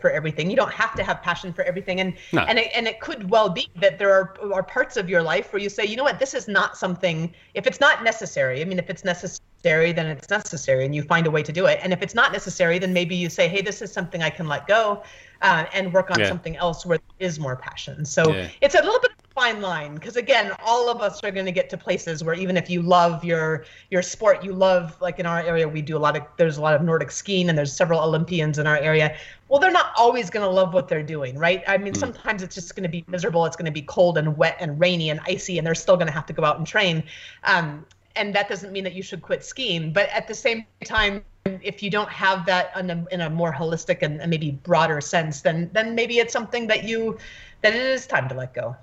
for 0.00 0.10
everything. 0.10 0.50
You 0.50 0.56
don't 0.56 0.72
have 0.72 0.94
to 0.94 1.02
have 1.02 1.22
passion 1.22 1.52
for 1.52 1.62
everything, 1.62 2.00
and 2.00 2.14
no. 2.32 2.42
and 2.42 2.58
it, 2.58 2.70
and 2.74 2.86
it 2.86 3.00
could 3.00 3.30
well 3.30 3.48
be 3.48 3.68
that 3.80 3.98
there 3.98 4.12
are 4.12 4.34
are 4.52 4.62
parts 4.62 4.96
of 4.96 5.08
your 5.08 5.22
life 5.22 5.52
where 5.52 5.62
you 5.62 5.68
say, 5.68 5.84
you 5.84 5.96
know 5.96 6.04
what, 6.04 6.18
this 6.18 6.34
is 6.34 6.48
not 6.48 6.76
something. 6.76 7.32
If 7.54 7.66
it's 7.66 7.80
not 7.80 8.02
necessary, 8.02 8.60
I 8.60 8.64
mean, 8.64 8.78
if 8.78 8.90
it's 8.90 9.04
necessary, 9.04 9.92
then 9.92 10.06
it's 10.06 10.30
necessary, 10.30 10.84
and 10.84 10.94
you 10.94 11.02
find 11.02 11.26
a 11.26 11.30
way 11.30 11.42
to 11.42 11.52
do 11.52 11.66
it. 11.66 11.80
And 11.82 11.92
if 11.92 12.02
it's 12.02 12.14
not 12.14 12.32
necessary, 12.32 12.78
then 12.78 12.92
maybe 12.92 13.14
you 13.16 13.28
say, 13.28 13.48
hey, 13.48 13.62
this 13.62 13.82
is 13.82 13.92
something 13.92 14.22
I 14.22 14.30
can 14.30 14.46
let 14.48 14.66
go, 14.66 15.02
uh, 15.42 15.64
and 15.72 15.92
work 15.92 16.10
on 16.10 16.20
yeah. 16.20 16.28
something 16.28 16.56
else 16.56 16.86
where 16.86 16.98
there 16.98 17.28
is 17.28 17.38
more 17.38 17.56
passion. 17.56 18.04
So 18.04 18.32
yeah. 18.32 18.48
it's 18.60 18.74
a 18.74 18.82
little 18.82 19.00
bit 19.00 19.12
fine 19.34 19.60
line 19.60 19.94
because 19.94 20.16
again 20.16 20.50
all 20.64 20.88
of 20.88 21.00
us 21.00 21.22
are 21.22 21.30
going 21.30 21.46
to 21.46 21.52
get 21.52 21.70
to 21.70 21.76
places 21.76 22.24
where 22.24 22.34
even 22.34 22.56
if 22.56 22.68
you 22.68 22.82
love 22.82 23.24
your 23.24 23.64
your 23.90 24.02
sport 24.02 24.44
you 24.44 24.52
love 24.52 24.96
like 25.00 25.20
in 25.20 25.26
our 25.26 25.40
area 25.40 25.68
we 25.68 25.80
do 25.80 25.96
a 25.96 25.98
lot 25.98 26.16
of 26.16 26.22
there's 26.36 26.56
a 26.56 26.60
lot 26.60 26.74
of 26.74 26.82
nordic 26.82 27.12
skiing 27.12 27.48
and 27.48 27.56
there's 27.56 27.72
several 27.72 28.00
olympians 28.00 28.58
in 28.58 28.66
our 28.66 28.76
area. 28.78 29.16
Well 29.48 29.60
they're 29.60 29.70
not 29.70 29.92
always 29.96 30.30
going 30.30 30.44
to 30.44 30.50
love 30.50 30.74
what 30.74 30.88
they're 30.88 31.02
doing 31.02 31.38
right? 31.38 31.62
I 31.68 31.78
mean 31.78 31.92
mm. 31.92 31.96
sometimes 31.96 32.42
it's 32.42 32.56
just 32.56 32.74
going 32.74 32.82
to 32.82 32.88
be 32.88 33.04
miserable 33.06 33.46
it's 33.46 33.56
going 33.56 33.66
to 33.66 33.72
be 33.72 33.82
cold 33.82 34.18
and 34.18 34.36
wet 34.36 34.56
and 34.58 34.80
rainy 34.80 35.10
and 35.10 35.20
icy 35.24 35.58
and 35.58 35.66
they're 35.66 35.76
still 35.76 35.96
going 35.96 36.08
to 36.08 36.12
have 36.12 36.26
to 36.26 36.32
go 36.32 36.44
out 36.44 36.58
and 36.58 36.66
train. 36.66 37.04
Um, 37.44 37.86
and 38.16 38.34
that 38.34 38.48
doesn't 38.48 38.72
mean 38.72 38.82
that 38.82 38.94
you 38.94 39.02
should 39.02 39.22
quit 39.22 39.44
skiing 39.44 39.92
but 39.92 40.08
at 40.08 40.26
the 40.26 40.34
same 40.34 40.66
time 40.84 41.22
if 41.44 41.84
you 41.84 41.88
don't 41.88 42.10
have 42.10 42.44
that 42.46 42.76
in 42.76 42.90
a, 42.90 43.06
in 43.12 43.20
a 43.20 43.30
more 43.30 43.52
holistic 43.52 44.02
and, 44.02 44.20
and 44.20 44.28
maybe 44.28 44.50
broader 44.50 45.00
sense 45.00 45.40
then 45.42 45.70
then 45.72 45.94
maybe 45.94 46.18
it's 46.18 46.32
something 46.32 46.66
that 46.66 46.82
you 46.82 47.16
that 47.62 47.72
it 47.72 47.80
is 47.80 48.08
time 48.08 48.28
to 48.28 48.34
let 48.34 48.52
go 48.52 48.74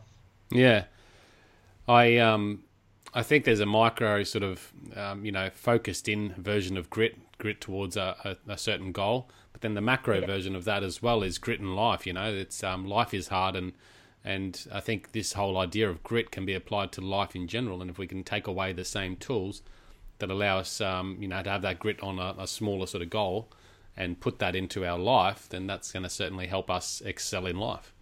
yeah, 0.51 0.85
I 1.87 2.17
um, 2.17 2.63
I 3.13 3.23
think 3.23 3.45
there's 3.45 3.59
a 3.59 3.65
micro 3.65 4.23
sort 4.23 4.43
of 4.43 4.71
um, 4.95 5.25
you 5.25 5.31
know 5.31 5.49
focused 5.53 6.07
in 6.07 6.33
version 6.37 6.77
of 6.77 6.89
grit, 6.89 7.17
grit 7.37 7.61
towards 7.61 7.97
a, 7.97 8.37
a, 8.47 8.53
a 8.53 8.57
certain 8.57 8.91
goal, 8.91 9.29
but 9.51 9.61
then 9.61 9.73
the 9.73 9.81
macro 9.81 10.19
yeah. 10.19 10.25
version 10.25 10.55
of 10.55 10.65
that 10.65 10.83
as 10.83 11.01
well 11.01 11.23
is 11.23 11.37
grit 11.37 11.59
in 11.59 11.75
life. 11.75 12.05
You 12.07 12.13
know, 12.13 12.33
it's 12.33 12.63
um, 12.63 12.85
life 12.85 13.13
is 13.13 13.29
hard 13.29 13.55
and 13.55 13.73
And 14.23 14.67
I 14.73 14.81
think 14.81 15.11
this 15.11 15.33
whole 15.33 15.57
idea 15.57 15.89
of 15.89 16.03
grit 16.03 16.31
can 16.31 16.45
be 16.45 16.53
applied 16.53 16.91
to 16.93 17.01
life 17.01 17.33
in 17.35 17.47
general. 17.47 17.81
And 17.81 17.89
if 17.89 17.97
we 17.97 18.07
can 18.07 18.23
take 18.23 18.47
away 18.47 18.73
the 18.73 18.83
same 18.83 19.15
tools 19.15 19.61
that 20.19 20.29
allow 20.29 20.57
us, 20.57 20.81
um, 20.81 21.17
you 21.21 21.27
know, 21.29 21.41
to 21.41 21.49
have 21.49 21.61
that 21.61 21.79
grit 21.79 22.01
on 22.01 22.19
a, 22.19 22.35
a 22.37 22.47
smaller 22.47 22.87
sort 22.87 23.03
of 23.03 23.09
goal 23.09 23.47
and 23.95 24.19
put 24.19 24.39
that 24.39 24.55
into 24.55 24.85
our 24.85 24.99
life, 24.99 25.47
then 25.47 25.65
that's 25.67 25.91
going 25.93 26.03
to 26.03 26.09
certainly 26.09 26.47
help 26.47 26.69
us 26.69 27.01
excel 27.05 27.45
in 27.45 27.57
life. 27.57 27.93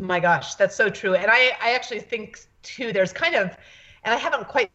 My 0.00 0.20
gosh, 0.20 0.54
that's 0.54 0.74
so 0.74 0.88
true. 0.88 1.14
And 1.14 1.30
I, 1.30 1.52
I 1.60 1.72
actually 1.74 2.00
think 2.00 2.40
too, 2.62 2.92
there's 2.92 3.12
kind 3.12 3.34
of, 3.34 3.56
and 4.04 4.14
I 4.14 4.16
haven't 4.16 4.48
quite 4.48 4.70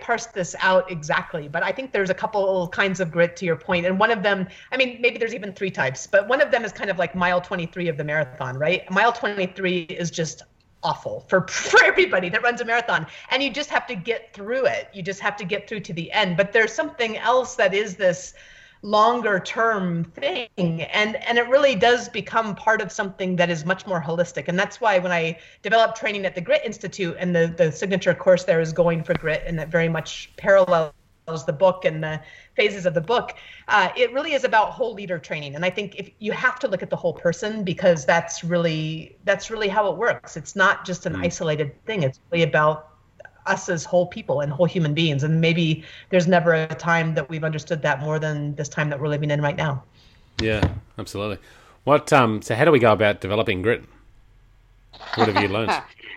parsed 0.00 0.34
this 0.34 0.54
out 0.60 0.90
exactly, 0.90 1.48
but 1.48 1.62
I 1.62 1.72
think 1.72 1.92
there's 1.92 2.10
a 2.10 2.14
couple 2.14 2.68
kinds 2.68 3.00
of 3.00 3.10
grit 3.10 3.36
to 3.36 3.44
your 3.44 3.56
point. 3.56 3.86
And 3.86 3.98
one 3.98 4.10
of 4.10 4.22
them, 4.22 4.46
I 4.70 4.76
mean, 4.76 4.98
maybe 5.00 5.18
there's 5.18 5.34
even 5.34 5.52
three 5.52 5.70
types, 5.70 6.06
but 6.06 6.28
one 6.28 6.40
of 6.40 6.50
them 6.50 6.64
is 6.64 6.72
kind 6.72 6.90
of 6.90 6.98
like 6.98 7.14
mile 7.14 7.40
23 7.40 7.88
of 7.88 7.96
the 7.96 8.04
marathon, 8.04 8.56
right? 8.56 8.88
Mile 8.90 9.12
23 9.12 9.82
is 9.82 10.10
just 10.10 10.42
awful 10.82 11.20
for 11.28 11.46
for 11.48 11.82
everybody 11.84 12.28
that 12.28 12.42
runs 12.42 12.60
a 12.60 12.64
marathon 12.64 13.06
and 13.30 13.42
you 13.42 13.50
just 13.50 13.70
have 13.70 13.86
to 13.86 13.94
get 13.94 14.32
through 14.32 14.66
it 14.66 14.88
you 14.92 15.02
just 15.02 15.20
have 15.20 15.34
to 15.34 15.44
get 15.44 15.66
through 15.68 15.80
to 15.80 15.92
the 15.92 16.12
end 16.12 16.36
but 16.36 16.52
there's 16.52 16.72
something 16.72 17.16
else 17.16 17.56
that 17.56 17.74
is 17.74 17.96
this 17.96 18.34
longer 18.86 19.40
term 19.40 20.04
thing. 20.04 20.48
And 20.82 21.16
and 21.16 21.38
it 21.38 21.48
really 21.48 21.74
does 21.74 22.08
become 22.08 22.54
part 22.54 22.80
of 22.80 22.92
something 22.92 23.34
that 23.34 23.50
is 23.50 23.64
much 23.64 23.84
more 23.84 24.00
holistic. 24.00 24.46
And 24.46 24.56
that's 24.56 24.80
why 24.80 25.00
when 25.00 25.10
i 25.10 25.38
developed 25.62 25.96
training 25.98 26.24
at 26.24 26.36
the 26.36 26.40
grit 26.40 26.62
institute 26.64 27.16
and 27.18 27.34
the 27.34 27.52
the 27.56 27.72
signature 27.72 28.14
course 28.14 28.44
there 28.44 28.60
is 28.60 28.72
going 28.72 29.02
for 29.02 29.14
grit 29.14 29.42
and 29.44 29.58
that 29.58 29.68
very 29.70 29.88
much 29.88 30.30
parallels 30.36 30.92
the 31.46 31.52
book 31.52 31.84
and 31.84 32.04
the 32.04 32.20
phases 32.54 32.86
of 32.86 32.94
the 32.94 33.00
book 33.00 33.34
uh, 33.66 33.88
it 33.96 34.12
really 34.12 34.34
is 34.34 34.44
about 34.44 34.70
whole 34.70 34.94
leader 34.94 35.18
training. 35.18 35.56
And 35.56 35.64
i 35.64 35.70
think 35.70 35.96
if 35.96 36.08
you 36.20 36.30
have 36.30 36.60
to 36.60 36.68
look 36.68 36.82
at 36.84 36.90
the 36.90 36.96
whole 36.96 37.14
person 37.14 37.64
because 37.64 38.06
that's 38.06 38.44
really 38.44 39.18
that's 39.24 39.50
really 39.50 39.68
how 39.68 39.90
it 39.90 39.96
works. 39.96 40.36
It's 40.36 40.54
not 40.54 40.86
just 40.86 41.06
an 41.06 41.14
mm. 41.14 41.24
isolated 41.24 41.84
thing. 41.86 42.04
It's 42.04 42.20
really 42.30 42.44
about 42.44 42.95
us 43.46 43.68
as 43.68 43.84
whole 43.84 44.06
people 44.06 44.40
and 44.40 44.52
whole 44.52 44.66
human 44.66 44.94
beings. 44.94 45.22
And 45.22 45.40
maybe 45.40 45.84
there's 46.10 46.26
never 46.26 46.54
a 46.54 46.74
time 46.74 47.14
that 47.14 47.28
we've 47.28 47.44
understood 47.44 47.82
that 47.82 48.00
more 48.00 48.18
than 48.18 48.54
this 48.54 48.68
time 48.68 48.90
that 48.90 49.00
we're 49.00 49.08
living 49.08 49.30
in 49.30 49.40
right 49.40 49.56
now. 49.56 49.82
Yeah, 50.40 50.74
absolutely. 50.98 51.38
What 51.84 52.12
um 52.12 52.42
so 52.42 52.54
how 52.54 52.64
do 52.64 52.72
we 52.72 52.78
go 52.78 52.92
about 52.92 53.20
developing 53.20 53.62
grit? 53.62 53.84
What 55.14 55.28
have 55.28 55.42
you 55.42 55.48
learned? 55.48 55.72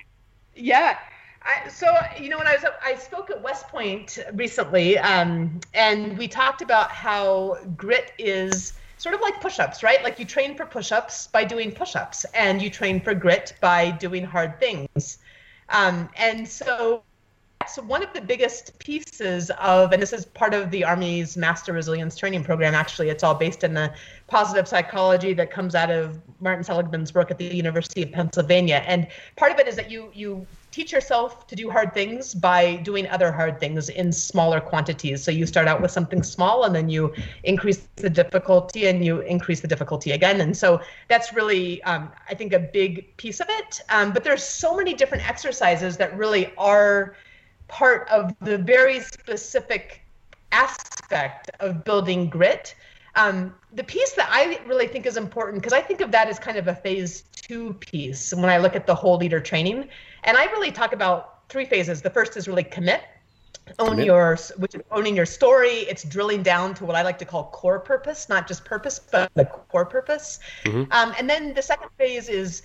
yeah. 0.55 0.97
I, 1.41 1.69
so 1.69 1.87
you 2.19 2.29
know 2.29 2.37
when 2.37 2.47
I 2.47 2.55
was 2.55 2.65
I 2.83 2.95
spoke 2.95 3.29
at 3.29 3.41
West 3.41 3.67
Point 3.67 4.19
recently, 4.33 4.97
um, 4.97 5.59
and 5.73 6.17
we 6.17 6.27
talked 6.27 6.61
about 6.61 6.91
how 6.91 7.57
grit 7.77 8.11
is 8.17 8.73
sort 8.97 9.15
of 9.15 9.21
like 9.21 9.39
push-ups, 9.39 9.81
right? 9.81 10.03
Like 10.03 10.19
you 10.19 10.25
train 10.25 10.55
for 10.55 10.65
push-ups 10.65 11.27
by 11.27 11.45
doing 11.45 11.71
push-ups, 11.71 12.25
and 12.33 12.61
you 12.61 12.69
train 12.69 12.99
for 12.99 13.13
grit 13.13 13.53
by 13.61 13.91
doing 13.91 14.23
hard 14.23 14.59
things. 14.59 15.19
Um, 15.69 16.09
and 16.17 16.47
so 16.47 17.03
so 17.69 17.81
one 17.81 18.03
of 18.03 18.11
the 18.13 18.21
biggest 18.21 18.77
pieces 18.79 19.51
of, 19.59 19.91
and 19.91 20.01
this 20.01 20.13
is 20.13 20.25
part 20.25 20.53
of 20.53 20.71
the 20.71 20.83
Army's 20.83 21.37
Master 21.37 21.73
Resilience 21.73 22.17
Training 22.17 22.43
Program. 22.43 22.73
Actually, 22.73 23.09
it's 23.09 23.23
all 23.23 23.35
based 23.35 23.63
in 23.63 23.73
the 23.73 23.93
positive 24.27 24.67
psychology 24.67 25.33
that 25.33 25.51
comes 25.51 25.75
out 25.75 25.89
of 25.89 26.19
Martin 26.41 26.63
Seligman's 26.63 27.13
work 27.13 27.31
at 27.31 27.37
the 27.37 27.45
University 27.45 28.03
of 28.03 28.11
Pennsylvania. 28.11 28.83
And 28.85 29.07
part 29.35 29.51
of 29.51 29.59
it 29.59 29.67
is 29.67 29.75
that 29.75 29.89
you 29.91 30.11
you 30.13 30.45
teach 30.71 30.91
yourself 30.91 31.47
to 31.47 31.55
do 31.55 31.69
hard 31.69 31.93
things 31.93 32.35
by 32.35 32.75
doing 32.77 33.07
other 33.07 33.31
hard 33.31 33.59
things 33.59 33.89
in 33.89 34.11
smaller 34.11 34.61
quantities. 34.61 35.23
So 35.23 35.31
you 35.31 35.45
start 35.47 35.67
out 35.67 35.81
with 35.81 35.89
something 35.89 36.21
small 36.21 36.63
and 36.65 36.75
then 36.75 36.89
you 36.89 37.13
increase 37.43 37.87
the 37.95 38.09
difficulty 38.09 38.85
and 38.85 39.03
you 39.03 39.21
increase 39.21 39.61
the 39.61 39.67
difficulty 39.67 40.11
again. 40.11 40.41
And 40.41 40.55
so 40.55 40.79
that's 41.07 41.33
really, 41.33 41.81
um, 41.83 42.11
I 42.29 42.35
think, 42.35 42.53
a 42.53 42.59
big 42.59 43.17
piece 43.17 43.39
of 43.39 43.47
it. 43.49 43.81
Um, 43.89 44.13
but 44.13 44.23
there's 44.23 44.43
so 44.43 44.75
many 44.75 44.93
different 44.93 45.27
exercises 45.27 45.97
that 45.97 46.15
really 46.15 46.53
are 46.57 47.15
part 47.69 48.09
of 48.09 48.35
the 48.41 48.57
very 48.57 48.99
specific 48.99 50.01
aspect 50.51 51.51
of 51.59 51.83
building 51.83 52.29
grit. 52.29 52.75
Um, 53.15 53.53
the 53.73 53.83
piece 53.83 54.11
that 54.13 54.29
I 54.31 54.59
really 54.67 54.87
think 54.87 55.05
is 55.05 55.17
important, 55.17 55.61
because 55.61 55.73
I 55.73 55.81
think 55.81 56.01
of 56.01 56.11
that 56.11 56.27
as 56.27 56.39
kind 56.39 56.57
of 56.57 56.67
a 56.67 56.75
phase 56.75 57.23
two 57.31 57.73
piece 57.75 58.33
when 58.33 58.49
I 58.49 58.57
look 58.57 58.75
at 58.75 58.85
the 58.85 58.95
whole 58.95 59.17
leader 59.17 59.39
training. 59.39 59.87
And 60.23 60.37
I 60.37 60.45
really 60.45 60.71
talk 60.71 60.93
about 60.93 61.47
three 61.49 61.65
phases. 61.65 62.01
The 62.01 62.09
first 62.09 62.37
is 62.37 62.47
really 62.47 62.63
commit, 62.63 63.01
own 63.79 63.91
commit. 63.91 64.05
your, 64.05 64.37
which 64.57 64.75
is 64.75 64.81
owning 64.91 65.15
your 65.15 65.25
story. 65.25 65.79
It's 65.89 66.03
drilling 66.03 66.43
down 66.43 66.73
to 66.75 66.85
what 66.85 66.95
I 66.95 67.01
like 67.01 67.17
to 67.19 67.25
call 67.25 67.45
core 67.45 67.79
purpose, 67.79 68.29
not 68.29 68.47
just 68.47 68.65
purpose, 68.65 68.99
but 68.99 69.31
the 69.35 69.45
core 69.45 69.85
purpose. 69.85 70.39
Mm-hmm. 70.65 70.91
Um, 70.91 71.13
and 71.17 71.29
then 71.29 71.53
the 71.53 71.61
second 71.61 71.89
phase 71.97 72.29
is 72.29 72.61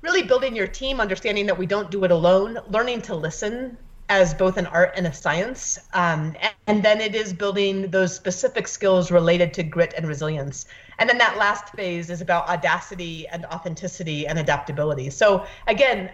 really 0.00 0.22
building 0.22 0.56
your 0.56 0.66
team, 0.66 1.00
understanding 1.00 1.46
that 1.46 1.56
we 1.56 1.66
don't 1.66 1.90
do 1.90 2.04
it 2.04 2.10
alone, 2.10 2.58
learning 2.68 3.02
to 3.02 3.14
listen 3.14 3.76
as 4.08 4.34
both 4.34 4.56
an 4.56 4.66
art 4.66 4.92
and 4.96 5.06
a 5.06 5.12
science. 5.12 5.78
Um, 5.94 6.36
and, 6.40 6.54
and, 6.66 6.82
then 6.82 7.00
it 7.00 7.14
is 7.14 7.32
building 7.32 7.90
those 7.90 8.14
specific 8.14 8.68
skills 8.68 9.10
related 9.10 9.54
to 9.54 9.62
grit 9.62 9.94
and 9.96 10.06
resilience. 10.06 10.66
And 10.98 11.08
then 11.08 11.18
that 11.18 11.38
last 11.38 11.72
phase 11.74 12.10
is 12.10 12.20
about 12.20 12.48
audacity 12.48 13.26
and 13.28 13.46
authenticity 13.46 14.26
and 14.26 14.38
adaptability. 14.38 15.10
So 15.10 15.46
again, 15.66 16.10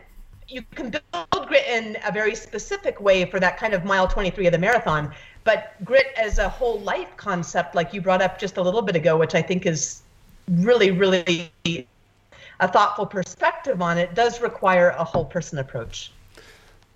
you 0.49 0.63
can 0.75 0.91
build 0.91 1.49
grit 1.49 1.67
in 1.67 1.99
a 2.07 2.13
very 2.13 2.35
specific 2.35 3.01
way 3.01 3.25
for 3.25 3.41
that 3.41 3.59
kind 3.59 3.75
of 3.75 3.85
mile 3.85 4.09
23 4.09 4.47
of 4.47 4.53
the 4.53 4.59
marathon. 4.59 5.13
But 5.45 5.75
grit 5.85 6.07
as 6.17 6.39
a 6.39 6.49
whole 6.49 6.81
life 6.81 7.17
concept, 7.17 7.75
like 7.75 7.93
you 7.93 8.01
brought 8.01 8.23
up 8.23 8.39
just 8.39 8.57
a 8.57 8.63
little 8.63 8.83
bit 8.83 8.97
ago, 8.97 9.17
which 9.17 9.35
I 9.35 9.43
think 9.43 9.67
is 9.67 10.03
really, 10.49 10.91
really 10.91 11.51
a 12.61 12.69
thoughtful 12.69 13.07
perspective 13.07 13.83
on 13.83 13.99
it, 13.99 14.15
does 14.15 14.41
require 14.41 14.91
a 14.91 15.05
whole 15.05 15.25
person 15.25 15.59
approach. 15.59 16.13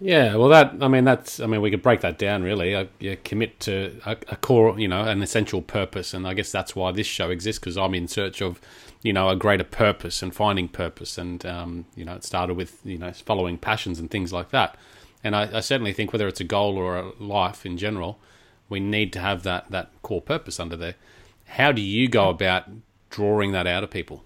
Yeah, 0.05 0.35
well, 0.35 0.49
that 0.49 0.75
I 0.81 0.89
mean, 0.89 1.05
that's 1.05 1.39
I 1.39 1.47
mean, 1.47 1.61
we 1.61 1.71
could 1.71 1.81
break 1.83 2.01
that 2.01 2.19
down 2.19 2.43
really. 2.43 2.89
You 2.99 3.17
commit 3.23 3.61
to 3.61 4.01
a, 4.05 4.17
a, 4.29 4.37
core, 4.37 4.77
you 4.79 4.89
know, 4.89 5.03
an 5.05 5.23
essential 5.23 5.63
purpose, 5.63 6.13
and 6.13 6.27
I 6.27 6.35
guess 6.35 6.51
that's 6.51 6.75
why 6.75 6.91
this 6.91 7.07
show 7.07 7.31
exists 7.31 7.61
because 7.61 7.79
I'm 7.79 7.95
in 7.95 8.09
search 8.09 8.43
of, 8.43 8.61
you 9.03 9.13
know, 9.13 9.29
a 9.29 9.37
greater 9.37 9.63
purpose 9.63 10.21
and 10.21 10.35
finding 10.35 10.67
purpose, 10.67 11.19
and 11.19 11.47
um, 11.47 11.85
you 11.95 12.05
know, 12.05 12.17
it 12.17 12.25
started 12.25 12.55
with 12.55 12.81
you 12.85 12.99
know 12.99 13.13
following 13.13 13.59
passions 13.59 14.01
and 14.01 14.11
things 14.11 14.33
like 14.33 14.51
that, 14.51 14.77
and 15.23 15.37
I, 15.37 15.59
I 15.59 15.61
certainly 15.61 15.93
think 15.93 16.13
whether 16.13 16.27
it's 16.27 16.41
a 16.41 16.45
goal 16.45 16.79
or 16.79 16.97
a 16.97 17.13
life 17.23 17.65
in 17.65 17.79
general, 17.79 18.19
we 18.69 18.81
need 18.81 19.13
to 19.13 19.21
have 19.21 19.45
that 19.45 19.71
that 19.71 19.91
core 20.03 20.23
purpose 20.23 20.59
under 20.59 20.77
there. 20.77 20.97
How 21.47 21.71
do 21.71 21.81
you 21.81 22.09
go 22.09 22.29
about 22.29 22.65
drawing 23.11 23.53
that 23.53 23.69
out 23.69 23.85
of 23.85 23.91
people? 23.91 24.25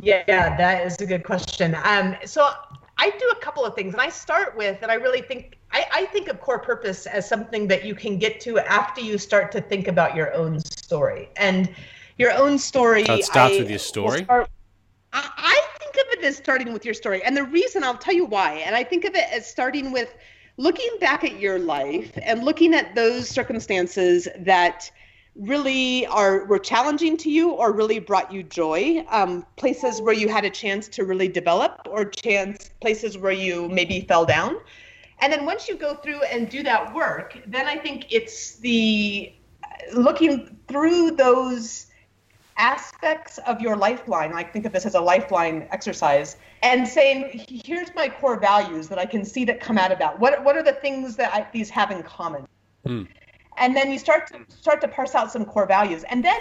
Yeah, 0.00 0.56
that 0.56 0.84
is 0.84 0.96
a 1.00 1.06
good 1.06 1.22
question. 1.22 1.76
Um, 1.84 2.16
so 2.24 2.50
I 3.02 3.10
do 3.10 3.28
a 3.32 3.34
couple 3.34 3.64
of 3.64 3.74
things, 3.74 3.94
and 3.94 4.00
I 4.00 4.10
start 4.10 4.56
with, 4.56 4.80
and 4.80 4.92
I 4.92 4.94
really 4.94 5.22
think 5.22 5.58
I, 5.72 5.86
I, 5.92 6.04
think 6.06 6.28
of 6.28 6.40
core 6.40 6.60
purpose 6.60 7.04
as 7.06 7.28
something 7.28 7.66
that 7.66 7.84
you 7.84 7.96
can 7.96 8.16
get 8.16 8.40
to 8.42 8.60
after 8.60 9.00
you 9.00 9.18
start 9.18 9.50
to 9.52 9.60
think 9.60 9.88
about 9.88 10.14
your 10.14 10.32
own 10.34 10.60
story 10.60 11.28
and 11.36 11.68
your 12.16 12.30
own 12.32 12.58
story. 12.58 13.04
So 13.04 13.14
it 13.14 13.24
starts 13.24 13.56
I, 13.56 13.58
with 13.58 13.70
your 13.70 13.80
story. 13.80 14.22
Start, 14.22 14.48
I, 15.12 15.28
I 15.36 15.78
think 15.80 15.94
of 15.96 16.12
it 16.12 16.24
as 16.24 16.36
starting 16.36 16.72
with 16.72 16.84
your 16.84 16.94
story, 16.94 17.24
and 17.24 17.36
the 17.36 17.42
reason 17.42 17.82
I'll 17.82 17.98
tell 17.98 18.14
you 18.14 18.24
why. 18.24 18.58
And 18.58 18.76
I 18.76 18.84
think 18.84 19.04
of 19.04 19.16
it 19.16 19.28
as 19.32 19.50
starting 19.50 19.90
with 19.90 20.14
looking 20.56 20.90
back 21.00 21.24
at 21.24 21.40
your 21.40 21.58
life 21.58 22.16
and 22.22 22.44
looking 22.44 22.72
at 22.72 22.94
those 22.94 23.28
circumstances 23.28 24.28
that 24.38 24.88
really 25.34 26.06
are 26.06 26.44
were 26.44 26.58
challenging 26.58 27.16
to 27.16 27.30
you 27.30 27.50
or 27.50 27.72
really 27.72 27.98
brought 27.98 28.32
you 28.32 28.42
joy? 28.42 29.04
Um, 29.08 29.46
places 29.56 30.00
where 30.00 30.14
you 30.14 30.28
had 30.28 30.44
a 30.44 30.50
chance 30.50 30.88
to 30.88 31.04
really 31.04 31.28
develop 31.28 31.88
or 31.90 32.04
chance 32.04 32.70
places 32.80 33.16
where 33.16 33.32
you 33.32 33.68
maybe 33.68 34.02
fell 34.02 34.26
down? 34.26 34.56
And 35.22 35.32
then 35.32 35.46
once 35.46 35.68
you 35.68 35.76
go 35.76 35.94
through 35.94 36.22
and 36.24 36.50
do 36.50 36.62
that 36.64 36.92
work 36.94 37.38
then 37.46 37.66
i 37.66 37.76
think 37.76 38.06
it's 38.10 38.56
the 38.56 39.32
looking 39.94 40.58
through 40.68 41.12
those 41.12 41.86
aspects 42.58 43.38
of 43.46 43.60
your 43.60 43.76
lifeline 43.76 44.32
i 44.32 44.42
think 44.42 44.66
of 44.66 44.72
this 44.72 44.84
as 44.84 44.94
a 44.94 45.00
lifeline 45.00 45.66
exercise 45.70 46.36
and 46.62 46.86
saying 46.86 47.44
here's 47.48 47.94
my 47.94 48.08
core 48.08 48.38
values 48.38 48.88
that 48.88 48.98
i 48.98 49.06
can 49.06 49.24
see 49.24 49.44
that 49.44 49.60
come 49.60 49.78
out 49.78 49.90
of 49.90 49.98
that. 49.98 50.18
What, 50.18 50.42
what 50.44 50.56
are 50.56 50.62
the 50.62 50.72
things 50.72 51.16
that 51.16 51.32
I, 51.32 51.46
these 51.52 51.70
have 51.70 51.90
in 51.90 52.02
common? 52.02 52.46
Hmm 52.84 53.04
and 53.58 53.76
then 53.76 53.90
you 53.90 53.98
start 53.98 54.28
to 54.28 54.38
start 54.56 54.80
to 54.80 54.88
parse 54.88 55.14
out 55.14 55.30
some 55.30 55.44
core 55.44 55.66
values. 55.66 56.04
And 56.04 56.24
then 56.24 56.40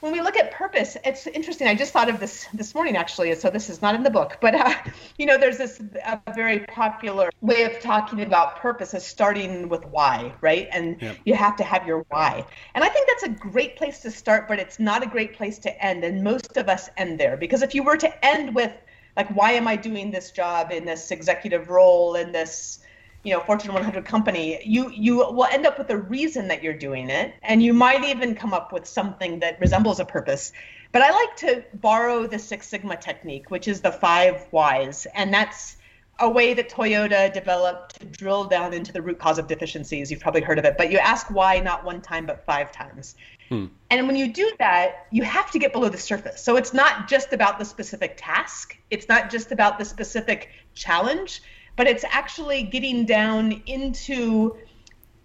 when 0.00 0.12
we 0.12 0.20
look 0.22 0.36
at 0.36 0.50
purpose 0.50 0.96
it's 1.04 1.26
interesting. 1.26 1.68
I 1.68 1.74
just 1.74 1.92
thought 1.92 2.08
of 2.08 2.20
this 2.20 2.46
this 2.54 2.74
morning 2.74 2.96
actually 2.96 3.34
so 3.34 3.50
this 3.50 3.68
is 3.68 3.82
not 3.82 3.94
in 3.94 4.02
the 4.02 4.10
book 4.10 4.38
but 4.40 4.54
uh, 4.66 4.74
you 5.18 5.26
know 5.26 5.38
there's 5.38 5.58
this 5.58 5.80
a 6.06 6.20
very 6.34 6.60
popular 6.60 7.30
way 7.40 7.64
of 7.64 7.80
talking 7.80 8.22
about 8.22 8.56
purpose 8.56 8.94
as 8.94 9.06
starting 9.06 9.68
with 9.68 9.84
why 9.86 10.32
right? 10.40 10.68
And 10.72 11.00
yep. 11.00 11.18
you 11.24 11.34
have 11.34 11.56
to 11.56 11.64
have 11.64 11.86
your 11.86 12.04
why. 12.08 12.44
And 12.74 12.82
i 12.82 12.88
think 12.88 13.06
that's 13.08 13.24
a 13.24 13.28
great 13.28 13.76
place 13.76 14.00
to 14.00 14.10
start 14.10 14.48
but 14.48 14.58
it's 14.58 14.78
not 14.78 15.02
a 15.02 15.06
great 15.06 15.34
place 15.34 15.58
to 15.60 15.84
end. 15.84 16.04
And 16.04 16.24
most 16.24 16.56
of 16.56 16.68
us 16.68 16.88
end 16.96 17.20
there. 17.20 17.36
Because 17.36 17.62
if 17.62 17.74
you 17.74 17.82
were 17.82 17.96
to 17.98 18.24
end 18.24 18.54
with 18.54 18.72
like 19.16 19.28
why 19.36 19.52
am 19.52 19.66
i 19.68 19.76
doing 19.76 20.10
this 20.10 20.30
job 20.30 20.70
in 20.70 20.84
this 20.84 21.10
executive 21.10 21.68
role 21.68 22.14
in 22.14 22.32
this 22.32 22.80
you 23.22 23.32
know 23.34 23.40
Fortune 23.40 23.72
100 23.72 24.04
company, 24.04 24.60
you 24.64 24.90
you 24.90 25.16
will 25.16 25.44
end 25.44 25.66
up 25.66 25.78
with 25.78 25.90
a 25.90 25.98
reason 25.98 26.48
that 26.48 26.62
you're 26.62 26.78
doing 26.78 27.10
it, 27.10 27.34
and 27.42 27.62
you 27.62 27.74
might 27.74 28.04
even 28.04 28.34
come 28.34 28.54
up 28.54 28.72
with 28.72 28.86
something 28.86 29.40
that 29.40 29.60
resembles 29.60 30.00
a 30.00 30.04
purpose. 30.04 30.52
But 30.92 31.02
I 31.02 31.10
like 31.10 31.36
to 31.36 31.64
borrow 31.74 32.26
the 32.26 32.38
Six 32.38 32.68
Sigma 32.68 32.96
technique, 32.96 33.50
which 33.50 33.68
is 33.68 33.80
the 33.80 33.92
five 33.92 34.46
whys, 34.50 35.06
and 35.14 35.32
that's 35.32 35.76
a 36.20 36.28
way 36.28 36.54
that 36.54 36.68
Toyota 36.68 37.32
developed 37.32 37.98
to 37.98 38.06
drill 38.06 38.44
down 38.44 38.74
into 38.74 38.92
the 38.92 39.00
root 39.00 39.18
cause 39.18 39.38
of 39.38 39.46
deficiencies. 39.46 40.10
You've 40.10 40.20
probably 40.20 40.42
heard 40.42 40.58
of 40.58 40.64
it, 40.64 40.76
but 40.76 40.92
you 40.92 40.98
ask 40.98 41.30
why 41.30 41.60
not 41.60 41.84
one 41.84 42.02
time 42.02 42.26
but 42.26 42.44
five 42.44 42.70
times. 42.70 43.16
Hmm. 43.48 43.66
And 43.90 44.06
when 44.06 44.16
you 44.16 44.32
do 44.32 44.52
that, 44.58 45.06
you 45.10 45.22
have 45.22 45.50
to 45.52 45.58
get 45.58 45.72
below 45.72 45.88
the 45.88 45.98
surface. 45.98 46.42
So 46.42 46.56
it's 46.56 46.74
not 46.74 47.08
just 47.08 47.32
about 47.32 47.58
the 47.58 47.64
specific 47.64 48.14
task, 48.16 48.76
it's 48.90 49.08
not 49.08 49.30
just 49.30 49.50
about 49.50 49.78
the 49.78 49.84
specific 49.84 50.50
challenge, 50.74 51.42
but 51.80 51.86
it's 51.86 52.04
actually 52.10 52.62
getting 52.62 53.06
down 53.06 53.52
into 53.64 54.54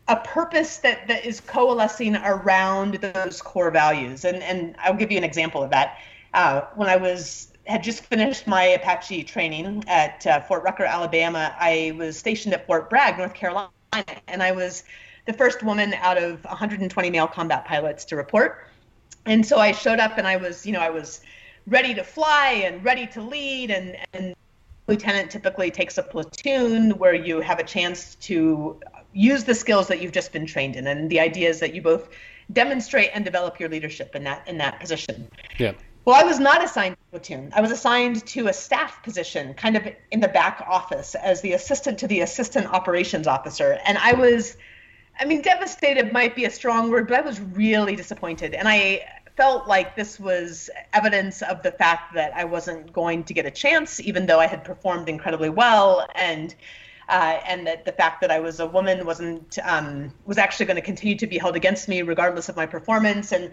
a 0.07 0.15
purpose 0.15 0.77
that, 0.77 1.05
that 1.05 1.25
is 1.25 1.41
coalescing 1.41 2.15
around 2.15 2.93
those 2.93 3.41
core 3.41 3.69
values. 3.69 4.23
And, 4.23 4.41
and 4.41 4.73
I'll 4.79 4.93
give 4.93 5.11
you 5.11 5.17
an 5.17 5.25
example 5.25 5.61
of 5.61 5.71
that. 5.71 5.97
Uh, 6.33 6.61
when 6.75 6.87
I 6.87 6.95
was 6.95 7.51
had 7.65 7.83
just 7.83 8.05
finished 8.05 8.47
my 8.47 8.63
Apache 8.63 9.25
training 9.25 9.83
at 9.87 10.25
uh, 10.25 10.39
Fort 10.39 10.63
Rucker, 10.63 10.85
Alabama. 10.85 11.53
I 11.59 11.93
was 11.97 12.17
stationed 12.17 12.53
at 12.53 12.65
Fort 12.65 12.89
Bragg, 12.89 13.17
North 13.17 13.33
Carolina, 13.33 13.69
and 14.29 14.41
I 14.41 14.53
was 14.53 14.85
the 15.25 15.33
first 15.33 15.61
woman 15.61 15.93
out 15.95 16.17
of 16.17 16.41
120 16.45 17.09
male 17.09 17.27
combat 17.27 17.65
pilots 17.65 18.05
to 18.05 18.15
report. 18.15 18.69
And 19.25 19.45
so 19.45 19.57
I 19.57 19.73
showed 19.73 19.99
up, 19.99 20.17
and 20.17 20.25
I 20.25 20.37
was, 20.37 20.65
you 20.65 20.71
know, 20.71 20.79
I 20.79 20.89
was 20.89 21.19
ready 21.67 21.93
to 21.95 22.03
fly 22.05 22.61
and 22.63 22.81
ready 22.81 23.07
to 23.07 23.21
lead, 23.21 23.71
and 23.71 23.97
and 24.13 24.35
lieutenant 24.87 25.31
typically 25.31 25.71
takes 25.71 25.97
a 25.97 26.03
platoon 26.03 26.91
where 26.91 27.13
you 27.13 27.41
have 27.41 27.59
a 27.59 27.63
chance 27.63 28.15
to 28.15 28.79
use 29.13 29.43
the 29.43 29.55
skills 29.55 29.87
that 29.87 30.01
you've 30.01 30.11
just 30.11 30.31
been 30.31 30.45
trained 30.45 30.75
in, 30.75 30.87
and 30.87 31.09
the 31.09 31.19
idea 31.19 31.49
is 31.49 31.59
that 31.59 31.73
you 31.73 31.81
both 31.81 32.09
demonstrate 32.53 33.09
and 33.13 33.25
develop 33.25 33.59
your 33.59 33.69
leadership 33.69 34.15
in 34.15 34.23
that 34.23 34.47
in 34.47 34.57
that 34.59 34.79
position. 34.79 35.27
Yeah. 35.57 35.73
Well, 36.05 36.15
I 36.15 36.23
was 36.23 36.39
not 36.39 36.63
assigned 36.63 36.95
to 36.95 37.19
platoon. 37.19 37.51
I 37.55 37.61
was 37.61 37.71
assigned 37.71 38.23
to 38.27 38.47
a 38.47 38.53
staff 38.53 39.01
position, 39.01 39.55
kind 39.55 39.75
of 39.75 39.87
in 40.11 40.19
the 40.19 40.27
back 40.27 40.63
office 40.69 41.15
as 41.15 41.41
the 41.41 41.53
assistant 41.53 41.97
to 41.99 42.07
the 42.07 42.21
assistant 42.21 42.67
operations 42.67 43.25
officer. 43.25 43.79
And 43.85 43.97
I 43.97 44.13
was, 44.13 44.55
I 45.19 45.25
mean, 45.25 45.41
devastated 45.41 46.13
might 46.13 46.35
be 46.35 46.45
a 46.45 46.51
strong 46.51 46.91
word, 46.91 47.07
but 47.07 47.17
I 47.17 47.21
was 47.21 47.39
really 47.39 47.95
disappointed. 47.95 48.53
And 48.53 48.67
I 48.67 49.03
felt 49.35 49.67
like 49.67 49.95
this 49.95 50.19
was 50.19 50.69
evidence 50.93 51.41
of 51.41 51.61
the 51.61 51.71
fact 51.71 52.13
that 52.13 52.33
I 52.35 52.45
wasn't 52.45 52.93
going 52.93 53.23
to 53.25 53.33
get 53.33 53.45
a 53.45 53.51
chance, 53.51 53.99
even 53.99 54.25
though 54.25 54.39
I 54.39 54.47
had 54.47 54.63
performed 54.63 55.09
incredibly 55.09 55.49
well. 55.49 56.07
And 56.15 56.55
uh, 57.07 57.39
and 57.45 57.67
that 57.67 57.85
the 57.85 57.91
fact 57.91 58.19
that 58.21 58.31
I 58.31 58.39
was 58.39 58.59
a 58.59 58.65
woman 58.65 59.05
wasn't 59.05 59.59
um, 59.63 60.11
was 60.25 60.37
actually 60.37 60.65
going 60.65 60.77
to 60.77 60.81
continue 60.81 61.15
to 61.17 61.27
be 61.27 61.37
held 61.37 61.55
against 61.55 61.87
me 61.87 62.01
regardless 62.01 62.49
of 62.49 62.55
my 62.55 62.65
performance. 62.65 63.31
And 63.31 63.51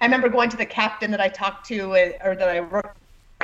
I 0.00 0.06
remember 0.06 0.28
going 0.28 0.48
to 0.50 0.56
the 0.56 0.66
captain 0.66 1.10
that 1.10 1.20
I 1.20 1.28
talked 1.28 1.66
to 1.68 1.92
uh, 1.92 2.12
or 2.24 2.34
that 2.34 2.48
I 2.48 2.60
worked 2.60 2.98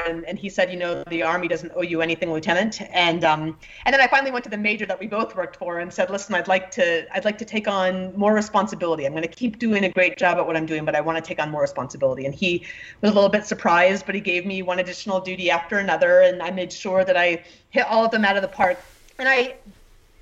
and, 0.07 0.25
and, 0.25 0.39
he 0.39 0.49
said, 0.49 0.71
you 0.71 0.79
know, 0.79 1.03
the 1.05 1.23
army 1.23 1.49
doesn't 1.49 1.73
owe 1.75 1.83
you 1.83 2.01
anything, 2.03 2.33
lieutenant. 2.33 2.81
And 2.93 3.25
um, 3.25 3.59
and 3.85 3.93
then 3.93 4.01
I 4.01 4.07
finally 4.07 4.31
went 4.31 4.45
to 4.45 4.51
the 4.51 4.59
major 4.59 4.87
that 4.87 4.99
we 4.99 5.07
both 5.07 5.35
worked 5.37 5.57
for 5.57 5.79
and 5.79 5.93
said, 5.93 6.11
listen, 6.11 6.35
I'd 6.35 6.49
like 6.49 6.71
to 6.73 7.07
I'd 7.15 7.25
like 7.25 7.39
to 7.39 7.45
take 7.45 7.69
on 7.69 8.17
more 8.17 8.35
responsibility. 8.35 9.07
I'm 9.07 9.13
going 9.13 9.23
to 9.23 9.29
keep 9.29 9.59
doing 9.59 9.85
a 9.85 9.91
great 9.91 10.19
job 10.19 10.39
at 10.39 10.47
what 10.47 10.57
I'm 10.57 10.67
doing, 10.67 10.85
but 10.85 10.95
I 10.95 11.01
want 11.01 11.23
to 11.23 11.27
take 11.27 11.41
on 11.41 11.51
more 11.51 11.63
responsibility. 11.63 12.25
And 12.27 12.35
he 12.35 12.67
was 13.01 13.11
a 13.11 13.15
little 13.15 13.31
bit 13.31 13.47
surprised, 13.47 14.07
but 14.07 14.15
he 14.15 14.21
gave 14.21 14.47
me 14.47 14.63
one 14.63 14.79
additional 14.79 15.21
duty 15.21 15.51
after 15.51 15.79
another, 15.79 16.21
and 16.21 16.43
I 16.43 16.51
made 16.51 16.73
sure 16.73 17.05
that 17.05 17.17
I 17.17 17.45
hit 17.71 17.87
all 17.87 18.05
of 18.05 18.11
them 18.11 18.25
out 18.25 18.37
of 18.37 18.43
the 18.43 18.49
park. 18.49 18.79
And 19.19 19.29
I 19.29 19.55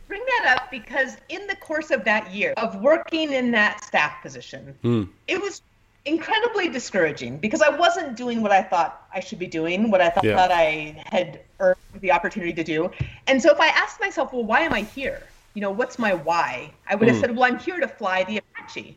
bring 0.08 0.24
that 0.24 0.56
up 0.56 0.70
because 0.70 1.16
in 1.28 1.46
the 1.46 1.56
course 1.56 1.90
of 1.90 2.02
that 2.04 2.32
year 2.32 2.54
of 2.56 2.80
working 2.80 3.32
in 3.32 3.50
that 3.52 3.84
staff 3.84 4.22
position, 4.22 4.74
mm. 4.82 5.08
it 5.28 5.40
was 5.40 5.62
incredibly 6.08 6.68
discouraging 6.68 7.38
because 7.38 7.62
I 7.62 7.68
wasn't 7.68 8.16
doing 8.16 8.42
what 8.42 8.52
I 8.52 8.62
thought 8.62 9.06
I 9.12 9.20
should 9.20 9.38
be 9.38 9.46
doing, 9.46 9.90
what 9.90 10.00
I 10.00 10.10
thought, 10.10 10.24
yeah. 10.24 10.48
I 10.50 11.02
had 11.06 11.40
earned 11.60 11.76
the 12.00 12.12
opportunity 12.12 12.52
to 12.52 12.64
do. 12.64 12.90
And 13.26 13.40
so 13.40 13.50
if 13.50 13.60
I 13.60 13.68
asked 13.68 14.00
myself, 14.00 14.32
well, 14.32 14.44
why 14.44 14.60
am 14.60 14.72
I 14.72 14.82
here? 14.82 15.22
You 15.54 15.62
know, 15.62 15.70
what's 15.70 15.98
my 15.98 16.14
why? 16.14 16.72
I 16.88 16.94
would 16.94 17.08
have 17.08 17.18
mm. 17.18 17.20
said, 17.20 17.36
well, 17.36 17.44
I'm 17.44 17.58
here 17.58 17.78
to 17.78 17.88
fly 17.88 18.24
the 18.24 18.38
Apache. 18.38 18.96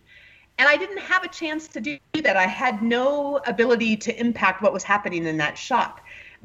And 0.57 0.69
I 0.69 0.77
didn't 0.77 0.99
have 0.99 1.23
a 1.23 1.27
chance 1.27 1.67
to 1.69 1.79
do 1.81 1.97
that. 2.21 2.37
I 2.37 2.45
had 2.45 2.83
no 2.83 3.39
ability 3.47 3.97
to 3.97 4.19
impact 4.19 4.61
what 4.61 4.71
was 4.71 4.83
happening 4.83 5.25
in 5.25 5.37
that 5.37 5.57
shop. 5.57 6.01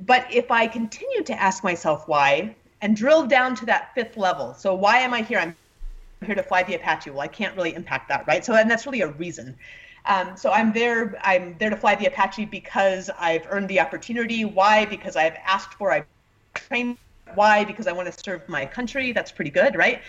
But 0.07 0.27
if 0.33 0.51
I 0.51 0.67
continued 0.67 1.27
to 1.27 1.41
ask 1.41 1.63
myself 1.63 2.09
why 2.09 2.55
and 2.81 2.97
drilled 2.97 3.29
down 3.29 3.55
to 3.57 3.67
that 3.67 3.95
fifth 3.95 4.17
level, 4.17 4.55
so 4.55 4.75
why 4.75 4.99
am 4.99 5.13
I 5.13 5.23
here? 5.23 5.39
I'm 5.39 5.55
here 6.25 6.35
to 6.35 6.43
fly 6.43 6.63
the 6.63 6.75
Apache. 6.75 7.11
Well, 7.11 7.21
I 7.21 7.29
can't 7.29 7.55
really 7.57 7.75
impact 7.75 8.09
that, 8.09 8.27
right? 8.27 8.45
So, 8.45 8.55
and 8.55 8.71
that's 8.71 8.87
really 8.87 9.03
a 9.03 9.09
reason. 9.09 9.57
Um, 10.07 10.37
so 10.37 10.51
I'm 10.53 10.73
there. 10.73 11.19
I'm 11.23 11.57
there 11.59 11.71
to 11.71 11.77
fly 11.77 11.97
the 11.97 12.07
Apache 12.07 12.47
because 12.47 13.11
I've 13.19 13.47
earned 13.51 13.69
the 13.69 13.81
opportunity. 13.81 14.45
Why? 14.45 14.85
Because 14.85 15.17
I've 15.17 15.37
asked 15.45 15.75
for. 15.75 15.93
I've 15.93 16.07
trained. 16.55 16.99
Why? 17.35 17.65
Because 17.65 17.87
I 17.87 17.93
want 17.93 18.13
to 18.13 18.25
serve 18.25 18.49
my 18.49 18.67
country. 18.67 19.13
That's 19.13 19.33
pretty 19.33 19.51
good, 19.51 19.75
right? 19.75 20.03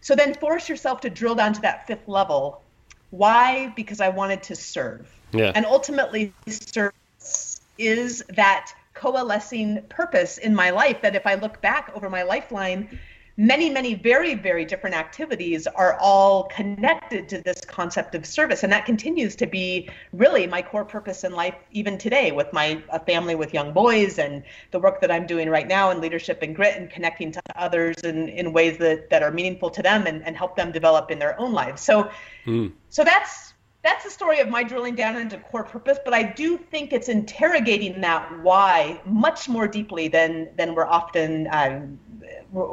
So 0.00 0.14
then 0.14 0.34
force 0.34 0.68
yourself 0.68 1.00
to 1.02 1.10
drill 1.10 1.34
down 1.34 1.52
to 1.54 1.60
that 1.62 1.86
fifth 1.86 2.08
level. 2.08 2.62
Why? 3.10 3.72
Because 3.76 4.00
I 4.00 4.08
wanted 4.08 4.42
to 4.44 4.56
serve. 4.56 5.10
Yeah. 5.32 5.52
And 5.54 5.64
ultimately, 5.64 6.32
service 6.48 7.60
is 7.78 8.24
that 8.34 8.72
coalescing 8.94 9.82
purpose 9.88 10.38
in 10.38 10.54
my 10.54 10.70
life 10.70 11.02
that 11.02 11.14
if 11.14 11.26
I 11.26 11.34
look 11.34 11.60
back 11.60 11.92
over 11.94 12.08
my 12.08 12.22
lifeline 12.22 12.98
many, 13.36 13.68
many 13.68 13.94
very, 13.94 14.34
very 14.34 14.64
different 14.64 14.96
activities 14.96 15.66
are 15.66 15.98
all 16.00 16.44
connected 16.44 17.28
to 17.28 17.40
this 17.42 17.60
concept 17.66 18.14
of 18.14 18.24
service. 18.24 18.62
And 18.62 18.72
that 18.72 18.86
continues 18.86 19.36
to 19.36 19.46
be 19.46 19.90
really 20.12 20.46
my 20.46 20.62
core 20.62 20.84
purpose 20.84 21.24
in 21.24 21.32
life, 21.32 21.54
even 21.72 21.98
today, 21.98 22.32
with 22.32 22.52
my 22.52 22.82
family 23.06 23.34
with 23.34 23.52
young 23.52 23.72
boys 23.72 24.18
and 24.18 24.42
the 24.70 24.78
work 24.78 25.00
that 25.00 25.10
I'm 25.10 25.26
doing 25.26 25.50
right 25.50 25.68
now 25.68 25.90
in 25.90 26.00
leadership 26.00 26.42
and 26.42 26.56
grit 26.56 26.76
and 26.76 26.88
connecting 26.88 27.30
to 27.32 27.42
others 27.56 27.96
in, 27.98 28.28
in 28.30 28.52
ways 28.52 28.78
that, 28.78 29.10
that 29.10 29.22
are 29.22 29.30
meaningful 29.30 29.70
to 29.70 29.82
them 29.82 30.06
and, 30.06 30.24
and 30.24 30.36
help 30.36 30.56
them 30.56 30.72
develop 30.72 31.10
in 31.10 31.18
their 31.18 31.38
own 31.38 31.52
lives. 31.52 31.82
So, 31.82 32.10
mm. 32.46 32.72
so 32.88 33.04
that's 33.04 33.52
that's 33.82 34.02
the 34.02 34.10
story 34.10 34.40
of 34.40 34.48
my 34.48 34.64
drilling 34.64 34.96
down 34.96 35.16
into 35.16 35.38
core 35.38 35.62
purpose 35.62 35.96
but 36.04 36.12
i 36.12 36.20
do 36.20 36.58
think 36.58 36.92
it's 36.92 37.08
interrogating 37.08 38.00
that 38.00 38.42
why 38.42 39.00
much 39.04 39.48
more 39.48 39.68
deeply 39.68 40.08
than 40.08 40.48
than 40.56 40.74
we're 40.74 40.86
often 40.86 41.46
um, 41.52 41.96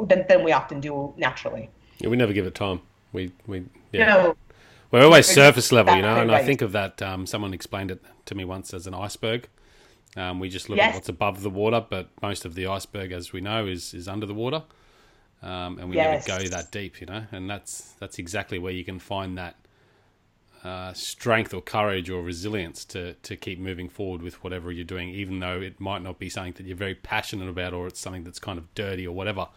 than, 0.07 0.25
than 0.27 0.43
we 0.43 0.51
often 0.51 0.79
do 0.79 1.13
naturally. 1.17 1.69
Yeah, 1.99 2.09
we 2.09 2.17
never 2.17 2.33
give 2.33 2.45
it 2.45 2.55
time. 2.55 2.81
We 3.11 3.31
we 3.47 3.63
yeah. 3.91 4.05
No, 4.05 4.35
We're 4.91 5.03
always 5.03 5.27
surface 5.27 5.71
level, 5.71 5.95
you 5.95 6.01
know. 6.01 6.21
And. 6.21 6.31
I 6.31 6.43
think 6.43 6.61
of 6.61 6.71
that. 6.73 7.01
Um, 7.01 7.25
someone 7.25 7.53
explained 7.53 7.91
it 7.91 8.01
to 8.25 8.35
me 8.35 8.45
once 8.45 8.73
as 8.73 8.87
an 8.87 8.93
iceberg. 8.93 9.47
Um, 10.15 10.39
we 10.39 10.49
just 10.49 10.69
look 10.69 10.77
yes. 10.77 10.89
at 10.89 10.95
what's 10.95 11.09
above 11.09 11.41
the 11.41 11.49
water, 11.49 11.83
but 11.87 12.09
most 12.21 12.45
of 12.45 12.53
the 12.53 12.67
iceberg, 12.67 13.11
as 13.11 13.33
we 13.33 13.41
know, 13.41 13.65
is 13.65 13.93
is 13.93 14.07
under 14.07 14.25
the 14.25 14.33
water, 14.33 14.63
um, 15.41 15.79
and 15.79 15.89
we 15.89 15.95
yes. 15.95 16.27
never 16.27 16.43
go 16.43 16.49
that 16.49 16.71
deep, 16.71 17.01
you 17.01 17.07
know. 17.07 17.25
And 17.31 17.49
that's 17.49 17.93
that's 17.99 18.19
exactly 18.19 18.59
where 18.59 18.73
you 18.73 18.83
can 18.83 18.99
find 18.99 19.37
that 19.37 19.55
uh, 20.63 20.93
strength 20.93 21.53
or 21.53 21.61
courage 21.61 22.09
or 22.09 22.21
resilience 22.21 22.85
to 22.85 23.13
to 23.15 23.35
keep 23.35 23.59
moving 23.59 23.89
forward 23.89 24.21
with 24.21 24.41
whatever 24.43 24.71
you're 24.71 24.85
doing, 24.85 25.09
even 25.09 25.39
though 25.39 25.59
it 25.59 25.79
might 25.79 26.01
not 26.01 26.19
be 26.19 26.29
something 26.29 26.53
that 26.53 26.65
you're 26.65 26.77
very 26.77 26.95
passionate 26.95 27.49
about, 27.49 27.73
or 27.73 27.87
it's 27.87 27.99
something 27.99 28.23
that's 28.23 28.39
kind 28.39 28.57
of 28.57 28.73
dirty 28.73 29.05
or 29.05 29.13
whatever. 29.13 29.47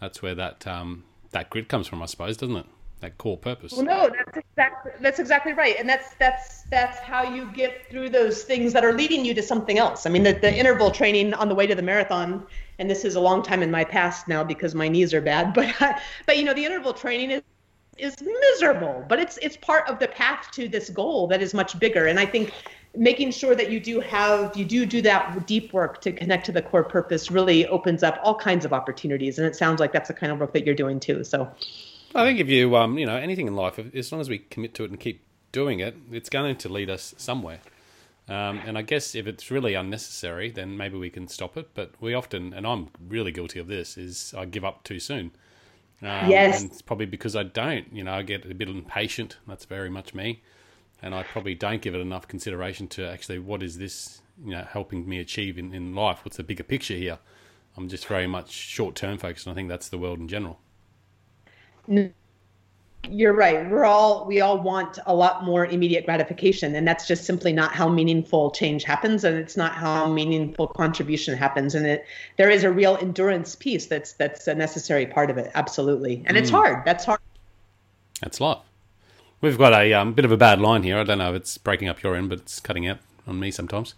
That's 0.00 0.20
where 0.20 0.34
that 0.34 0.66
um, 0.66 1.04
that 1.30 1.48
grit 1.50 1.68
comes 1.68 1.86
from, 1.86 2.02
I 2.02 2.06
suppose, 2.06 2.36
doesn't 2.36 2.56
it? 2.56 2.66
That 3.00 3.18
core 3.18 3.36
purpose. 3.36 3.72
Well, 3.72 3.84
no, 3.84 4.10
that's 4.10 4.36
exactly 4.36 4.92
that's 5.00 5.18
exactly 5.20 5.52
right, 5.52 5.76
and 5.78 5.88
that's 5.88 6.14
that's 6.14 6.62
that's 6.64 6.98
how 6.98 7.22
you 7.22 7.50
get 7.52 7.88
through 7.88 8.10
those 8.10 8.42
things 8.42 8.72
that 8.72 8.84
are 8.84 8.92
leading 8.92 9.24
you 9.24 9.34
to 9.34 9.42
something 9.42 9.78
else. 9.78 10.06
I 10.06 10.10
mean, 10.10 10.24
the, 10.24 10.32
the 10.32 10.52
interval 10.52 10.90
training 10.90 11.34
on 11.34 11.48
the 11.48 11.54
way 11.54 11.68
to 11.68 11.74
the 11.74 11.82
marathon, 11.82 12.44
and 12.80 12.90
this 12.90 13.04
is 13.04 13.14
a 13.14 13.20
long 13.20 13.42
time 13.42 13.62
in 13.62 13.70
my 13.70 13.84
past 13.84 14.26
now 14.26 14.42
because 14.42 14.74
my 14.74 14.88
knees 14.88 15.14
are 15.14 15.20
bad, 15.20 15.54
but 15.54 16.00
but 16.26 16.36
you 16.36 16.44
know, 16.44 16.54
the 16.54 16.64
interval 16.64 16.92
training 16.92 17.30
is 17.30 17.42
is 18.02 18.16
miserable, 18.20 19.04
but 19.08 19.18
it's 19.18 19.38
it's 19.38 19.56
part 19.56 19.88
of 19.88 19.98
the 19.98 20.08
path 20.08 20.50
to 20.52 20.68
this 20.68 20.90
goal 20.90 21.26
that 21.28 21.40
is 21.40 21.54
much 21.54 21.78
bigger. 21.78 22.06
And 22.06 22.18
I 22.18 22.26
think 22.26 22.52
making 22.94 23.30
sure 23.30 23.54
that 23.54 23.70
you 23.70 23.80
do 23.80 24.00
have 24.00 24.54
you 24.56 24.64
do 24.64 24.84
do 24.84 25.00
that 25.02 25.46
deep 25.46 25.72
work 25.72 26.00
to 26.02 26.12
connect 26.12 26.44
to 26.46 26.52
the 26.52 26.62
core 26.62 26.84
purpose 26.84 27.30
really 27.30 27.66
opens 27.68 28.02
up 28.02 28.18
all 28.22 28.34
kinds 28.34 28.64
of 28.64 28.72
opportunities 28.72 29.38
and 29.38 29.46
it 29.46 29.56
sounds 29.56 29.80
like 29.80 29.92
that's 29.92 30.08
the 30.08 30.14
kind 30.14 30.30
of 30.30 30.38
work 30.38 30.52
that 30.52 30.66
you're 30.66 30.74
doing 30.74 31.00
too 31.00 31.24
so 31.24 31.50
i 32.14 32.22
think 32.22 32.38
if 32.38 32.48
you 32.48 32.76
um 32.76 32.98
you 32.98 33.06
know 33.06 33.16
anything 33.16 33.46
in 33.46 33.56
life 33.56 33.78
as 33.94 34.12
long 34.12 34.20
as 34.20 34.28
we 34.28 34.36
commit 34.38 34.74
to 34.74 34.84
it 34.84 34.90
and 34.90 35.00
keep 35.00 35.24
doing 35.52 35.80
it 35.80 35.96
it's 36.10 36.28
going 36.28 36.54
to 36.54 36.68
lead 36.68 36.90
us 36.90 37.14
somewhere 37.16 37.60
um, 38.28 38.60
and 38.64 38.78
I 38.78 38.82
guess 38.82 39.14
if 39.14 39.26
it's 39.26 39.50
really 39.50 39.74
unnecessary, 39.74 40.50
then 40.50 40.76
maybe 40.76 40.96
we 40.96 41.10
can 41.10 41.26
stop 41.26 41.56
it. 41.56 41.70
But 41.74 41.90
we 42.00 42.14
often, 42.14 42.54
and 42.54 42.66
I'm 42.66 42.88
really 43.08 43.32
guilty 43.32 43.58
of 43.58 43.66
this, 43.66 43.98
is 43.98 44.32
I 44.36 44.44
give 44.44 44.64
up 44.64 44.84
too 44.84 45.00
soon. 45.00 45.32
Um, 46.02 46.28
yes. 46.28 46.62
And 46.62 46.70
it's 46.70 46.82
probably 46.82 47.06
because 47.06 47.36
I 47.36 47.44
don't. 47.44 47.92
You 47.92 48.04
know, 48.04 48.12
I 48.12 48.22
get 48.22 48.44
a 48.44 48.54
bit 48.54 48.68
impatient. 48.68 49.38
That's 49.46 49.64
very 49.64 49.88
much 49.88 50.14
me 50.14 50.42
and 51.02 51.14
I 51.14 51.24
probably 51.24 51.54
don't 51.54 51.82
give 51.82 51.94
it 51.94 52.00
enough 52.00 52.28
consideration 52.28 52.86
to 52.88 53.08
actually 53.10 53.40
what 53.40 53.62
is 53.62 53.76
this 53.78 54.22
you 54.42 54.52
know 54.52 54.64
helping 54.70 55.06
me 55.06 55.18
achieve 55.18 55.58
in, 55.58 55.74
in 55.74 55.94
life? 55.94 56.20
What's 56.24 56.36
the 56.36 56.44
bigger 56.44 56.62
picture 56.62 56.94
here? 56.94 57.18
I'm 57.76 57.88
just 57.88 58.06
very 58.06 58.26
much 58.26 58.50
short 58.50 58.94
term 58.94 59.18
focused, 59.18 59.46
and 59.46 59.52
I 59.52 59.54
think 59.54 59.68
that's 59.68 59.88
the 59.88 59.98
world 59.98 60.20
in 60.20 60.28
general. 60.28 60.60
You're 63.10 63.32
right. 63.32 63.68
We're 63.68 63.84
all 63.84 64.24
we 64.26 64.40
all 64.40 64.60
want 64.60 64.98
a 65.06 65.14
lot 65.14 65.44
more 65.44 65.66
immediate 65.66 66.04
gratification, 66.04 66.74
and 66.76 66.86
that's 66.86 67.06
just 67.06 67.24
simply 67.24 67.52
not 67.52 67.72
how 67.72 67.88
meaningful 67.88 68.52
change 68.52 68.84
happens, 68.84 69.24
and 69.24 69.36
it's 69.36 69.56
not 69.56 69.72
how 69.72 70.06
meaningful 70.06 70.68
contribution 70.68 71.36
happens. 71.36 71.74
And 71.74 71.84
it 71.84 72.06
there 72.36 72.48
is 72.48 72.62
a 72.62 72.70
real 72.70 72.96
endurance 73.00 73.56
piece 73.56 73.86
that's 73.86 74.12
that's 74.12 74.46
a 74.46 74.54
necessary 74.54 75.06
part 75.06 75.30
of 75.30 75.38
it. 75.38 75.50
Absolutely, 75.54 76.22
and 76.26 76.36
mm. 76.36 76.40
it's 76.40 76.50
hard. 76.50 76.84
That's 76.84 77.04
hard. 77.04 77.20
That's 78.20 78.40
life. 78.40 78.58
We've 79.40 79.58
got 79.58 79.72
a 79.72 79.92
um, 79.94 80.12
bit 80.12 80.24
of 80.24 80.30
a 80.30 80.36
bad 80.36 80.60
line 80.60 80.84
here. 80.84 80.96
I 80.96 81.02
don't 81.02 81.18
know 81.18 81.30
if 81.30 81.36
it's 81.40 81.58
breaking 81.58 81.88
up 81.88 82.02
your 82.04 82.14
end, 82.14 82.28
but 82.28 82.38
it's 82.38 82.60
cutting 82.60 82.86
out 82.86 82.98
on 83.26 83.40
me 83.40 83.50
sometimes. 83.50 83.94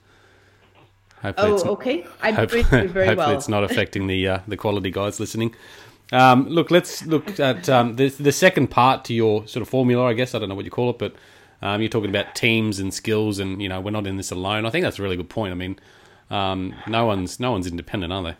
Hopefully 1.21 1.61
oh, 1.65 1.71
okay. 1.73 2.07
I 2.23 2.33
very 2.47 2.63
hopefully 2.63 3.15
well. 3.15 3.31
it's 3.31 3.49
not 3.49 3.65
affecting 3.65 4.07
the 4.07 4.29
uh, 4.29 4.39
the 4.49 4.57
quality 4.57 4.91
guys 4.91 5.21
listening. 5.21 5.55
Um, 6.13 6.49
look, 6.49 6.71
let's 6.71 7.05
look 7.07 7.41
at 7.41 7.69
um, 7.69 7.97
the 7.97 8.09
the 8.09 8.33
second 8.33 8.69
part 8.69 9.05
to 9.07 9.15
your 9.15 9.47
sort 9.47 9.63
of 9.63 9.69
formula. 9.69 10.05
I 10.05 10.13
guess 10.13 10.35
I 10.35 10.39
don't 10.39 10.49
know 10.49 10.55
what 10.55 10.65
you 10.65 10.71
call 10.71 10.91
it, 10.91 10.99
but 10.99 11.15
um, 11.63 11.81
you're 11.81 11.89
talking 11.89 12.11
about 12.11 12.35
teams 12.35 12.79
and 12.79 12.93
skills, 12.93 13.39
and 13.39 13.61
you 13.63 13.69
know 13.69 13.81
we're 13.81 13.91
not 13.91 14.07
in 14.07 14.17
this 14.17 14.31
alone. 14.31 14.67
I 14.67 14.71
think 14.71 14.85
that's 14.85 14.99
a 14.99 15.03
really 15.03 15.17
good 15.17 15.31
point. 15.31 15.53
I 15.53 15.55
mean, 15.55 15.79
um, 16.31 16.75
no 16.87 17.07
one's 17.07 17.41
no 17.41 17.53
one's 17.53 17.67
independent, 17.67 18.13
are 18.13 18.23
they? 18.23 18.37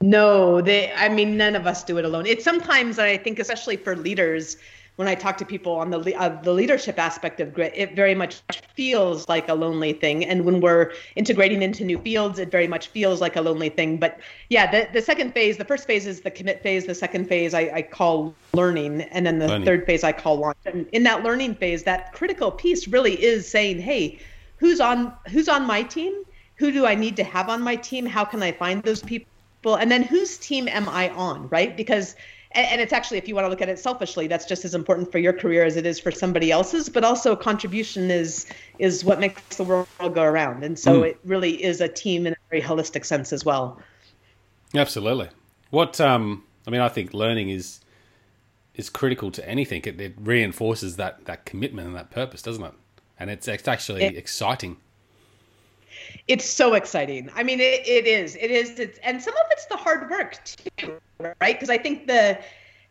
No, 0.00 0.60
they. 0.60 0.92
I 0.92 1.08
mean, 1.08 1.36
none 1.36 1.56
of 1.56 1.66
us 1.66 1.82
do 1.82 1.98
it 1.98 2.04
alone. 2.04 2.26
It's 2.26 2.44
sometimes 2.44 2.98
I 2.98 3.16
think, 3.16 3.38
especially 3.38 3.76
for 3.76 3.96
leaders, 3.96 4.58
when 4.98 5.06
I 5.06 5.14
talk 5.14 5.36
to 5.36 5.44
people 5.44 5.74
on 5.76 5.90
the 5.90 6.16
uh, 6.16 6.42
the 6.42 6.52
leadership 6.52 6.98
aspect 6.98 7.38
of 7.38 7.54
grit, 7.54 7.72
it 7.76 7.94
very 7.94 8.16
much 8.16 8.42
feels 8.74 9.28
like 9.28 9.48
a 9.48 9.54
lonely 9.54 9.92
thing. 9.92 10.24
And 10.24 10.44
when 10.44 10.60
we're 10.60 10.92
integrating 11.14 11.62
into 11.62 11.84
new 11.84 11.98
fields, 11.98 12.40
it 12.40 12.50
very 12.50 12.66
much 12.66 12.88
feels 12.88 13.20
like 13.20 13.36
a 13.36 13.40
lonely 13.40 13.68
thing. 13.68 13.98
But 13.98 14.18
yeah, 14.48 14.68
the, 14.68 14.88
the 14.92 15.00
second 15.00 15.34
phase, 15.34 15.56
the 15.56 15.64
first 15.64 15.86
phase 15.86 16.04
is 16.04 16.22
the 16.22 16.32
commit 16.32 16.64
phase. 16.64 16.84
The 16.84 16.96
second 16.96 17.28
phase 17.28 17.54
I, 17.54 17.70
I 17.72 17.82
call 17.82 18.34
learning, 18.54 19.02
and 19.02 19.24
then 19.24 19.38
the 19.38 19.46
learning. 19.46 19.66
third 19.66 19.86
phase 19.86 20.02
I 20.02 20.10
call 20.10 20.38
launch. 20.38 20.58
And 20.66 20.84
in 20.90 21.04
that 21.04 21.22
learning 21.22 21.54
phase, 21.54 21.84
that 21.84 22.12
critical 22.12 22.50
piece 22.50 22.88
really 22.88 23.14
is 23.22 23.48
saying, 23.48 23.78
hey, 23.78 24.18
who's 24.56 24.80
on 24.80 25.12
who's 25.30 25.48
on 25.48 25.64
my 25.64 25.84
team? 25.84 26.12
Who 26.56 26.72
do 26.72 26.86
I 26.86 26.96
need 26.96 27.14
to 27.18 27.22
have 27.22 27.48
on 27.48 27.62
my 27.62 27.76
team? 27.76 28.04
How 28.04 28.24
can 28.24 28.42
I 28.42 28.50
find 28.50 28.82
those 28.82 29.04
people? 29.04 29.76
And 29.76 29.92
then 29.92 30.02
whose 30.02 30.38
team 30.38 30.66
am 30.66 30.88
I 30.88 31.10
on? 31.10 31.48
Right? 31.50 31.76
Because 31.76 32.16
and, 32.58 32.66
and, 32.72 32.80
it's 32.80 32.92
actually 32.92 33.18
if 33.18 33.28
you 33.28 33.34
want 33.34 33.44
to 33.44 33.48
look 33.48 33.62
at 33.62 33.68
it 33.68 33.78
selfishly 33.78 34.26
that's 34.26 34.44
just 34.44 34.64
as 34.64 34.74
important 34.74 35.10
for 35.12 35.18
your 35.18 35.32
career 35.32 35.64
as 35.64 35.76
it 35.76 35.86
is 35.86 36.00
for 36.00 36.10
somebody 36.10 36.50
else's 36.50 36.88
but 36.88 37.04
also 37.04 37.36
contribution 37.36 38.10
is 38.10 38.46
is 38.78 39.04
what 39.04 39.20
makes 39.20 39.56
the 39.56 39.64
world 39.64 39.88
go 39.98 40.22
around. 40.22 40.64
And 40.64 40.78
so 40.78 41.02
mm. 41.02 41.10
it 41.10 41.20
really 41.24 41.62
is 41.62 41.80
a 41.80 41.88
team 41.88 42.26
in 42.26 42.32
a 42.32 42.36
very 42.50 42.62
holistic 42.62 43.04
sense 43.04 43.32
as 43.32 43.44
well. 43.44 43.80
Absolutely. 44.74 45.28
What 45.70 46.00
um 46.00 46.44
i 46.66 46.70
mean 46.70 46.80
i 46.80 46.88
think 46.88 47.14
learning 47.14 47.50
is 47.50 47.80
is 48.74 48.90
critical 48.90 49.30
to 49.32 49.48
anything. 49.48 49.82
It, 49.84 50.00
it 50.00 50.14
reinforces 50.18 50.96
that 50.96 51.24
that 51.26 51.44
commitment 51.44 51.86
and 51.88 51.96
that 51.96 52.10
purpose 52.10 52.42
doesn't 52.42 52.64
it? 52.64 52.74
And 53.20 53.30
it's, 53.30 53.48
it's 53.48 53.66
actually 53.66 54.04
it, 54.04 54.16
exciting 54.16 54.76
it's 56.28 56.44
so 56.44 56.74
exciting. 56.74 57.30
I 57.34 57.42
mean, 57.42 57.58
it, 57.60 57.86
it 57.86 58.06
is. 58.06 58.36
It 58.36 58.50
is. 58.50 58.78
It's, 58.78 58.98
and 59.02 59.20
some 59.20 59.34
of 59.34 59.42
it's 59.50 59.64
the 59.66 59.76
hard 59.76 60.10
work 60.10 60.38
too, 60.44 61.00
right? 61.18 61.56
Because 61.56 61.70
I 61.70 61.78
think 61.78 62.06
the 62.06 62.38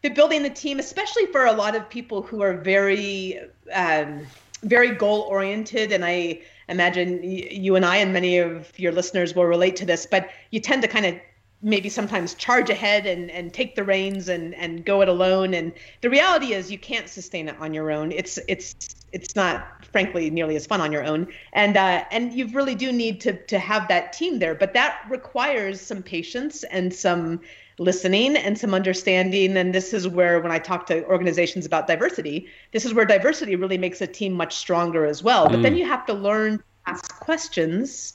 the 0.02 0.10
building 0.10 0.44
the 0.44 0.50
team, 0.50 0.80
especially 0.80 1.28
for 1.28 1.46
a 1.46 1.54
lot 1.54 1.76
of 1.76 1.88
people 1.90 2.22
who 2.22 2.42
are 2.42 2.54
very 2.54 3.40
um, 3.74 4.26
very 4.64 4.92
goal 4.92 5.22
oriented, 5.22 5.92
and 5.92 6.04
I 6.04 6.42
imagine 6.68 7.24
you 7.24 7.76
and 7.76 7.86
I 7.86 7.98
and 7.98 8.12
many 8.12 8.40
of 8.40 8.78
your 8.78 8.92
listeners 8.92 9.36
will 9.36 9.46
relate 9.46 9.76
to 9.78 9.86
this. 9.86 10.06
But 10.06 10.30
you 10.52 10.60
tend 10.60 10.82
to 10.82 10.88
kind 10.88 11.06
of 11.06 11.16
maybe 11.62 11.90
sometimes 11.90 12.34
charge 12.36 12.70
ahead 12.70 13.06
and, 13.06 13.32
and 13.32 13.54
take 13.54 13.76
the 13.76 13.84
reins 13.84 14.30
and, 14.30 14.54
and 14.56 14.86
go 14.86 15.02
it 15.02 15.10
alone. 15.10 15.54
And 15.54 15.74
the 16.02 16.10
reality 16.10 16.54
is 16.54 16.72
you 16.72 16.78
can't 16.78 17.10
sustain 17.10 17.50
it 17.50 17.56
on 17.60 17.74
your 17.74 17.92
own. 17.92 18.12
It's 18.12 18.38
it's 18.48 18.96
it's 19.14 19.36
not 19.36 19.86
frankly 19.92 20.30
nearly 20.30 20.56
as 20.56 20.68
fun 20.68 20.82
on 20.82 20.92
your 20.92 21.04
own. 21.04 21.28
And 21.54 21.76
uh, 21.78 22.04
and 22.12 22.34
you 22.34 22.48
really 22.50 22.76
do 22.76 22.92
need 22.92 23.22
to 23.22 23.34
to 23.46 23.58
have 23.58 23.88
that 23.88 24.14
team 24.14 24.40
there. 24.40 24.54
But 24.54 24.74
that 24.74 25.02
requires 25.10 25.82
some 25.82 26.04
patience 26.04 26.64
and 26.66 26.94
some 26.94 27.42
listening 27.80 28.36
and 28.36 28.58
some 28.58 28.74
understanding. 28.74 29.58
And 29.58 29.74
this 29.74 29.94
is 29.94 30.08
where 30.08 30.40
when 30.40 30.52
I 30.52 30.60
talk 30.60 30.86
to 30.88 31.06
organizations 31.06 31.66
about 31.66 31.88
diversity, 31.88 32.48
this 32.72 32.86
is 32.86 32.94
where 32.94 33.06
diversity 33.06 33.56
really 33.56 33.78
makes 33.78 34.02
a 34.02 34.08
team 34.08 34.34
much 34.34 34.56
stronger 34.56 35.06
as 35.06 35.24
well. 35.24 35.48
But 35.48 35.62
then 35.62 35.74
mm. 35.74 35.80
you 35.80 35.86
have 35.86 36.06
to 36.08 36.14
learn 36.14 36.58
to 36.58 36.64
ask 36.86 37.20
questions 37.20 38.14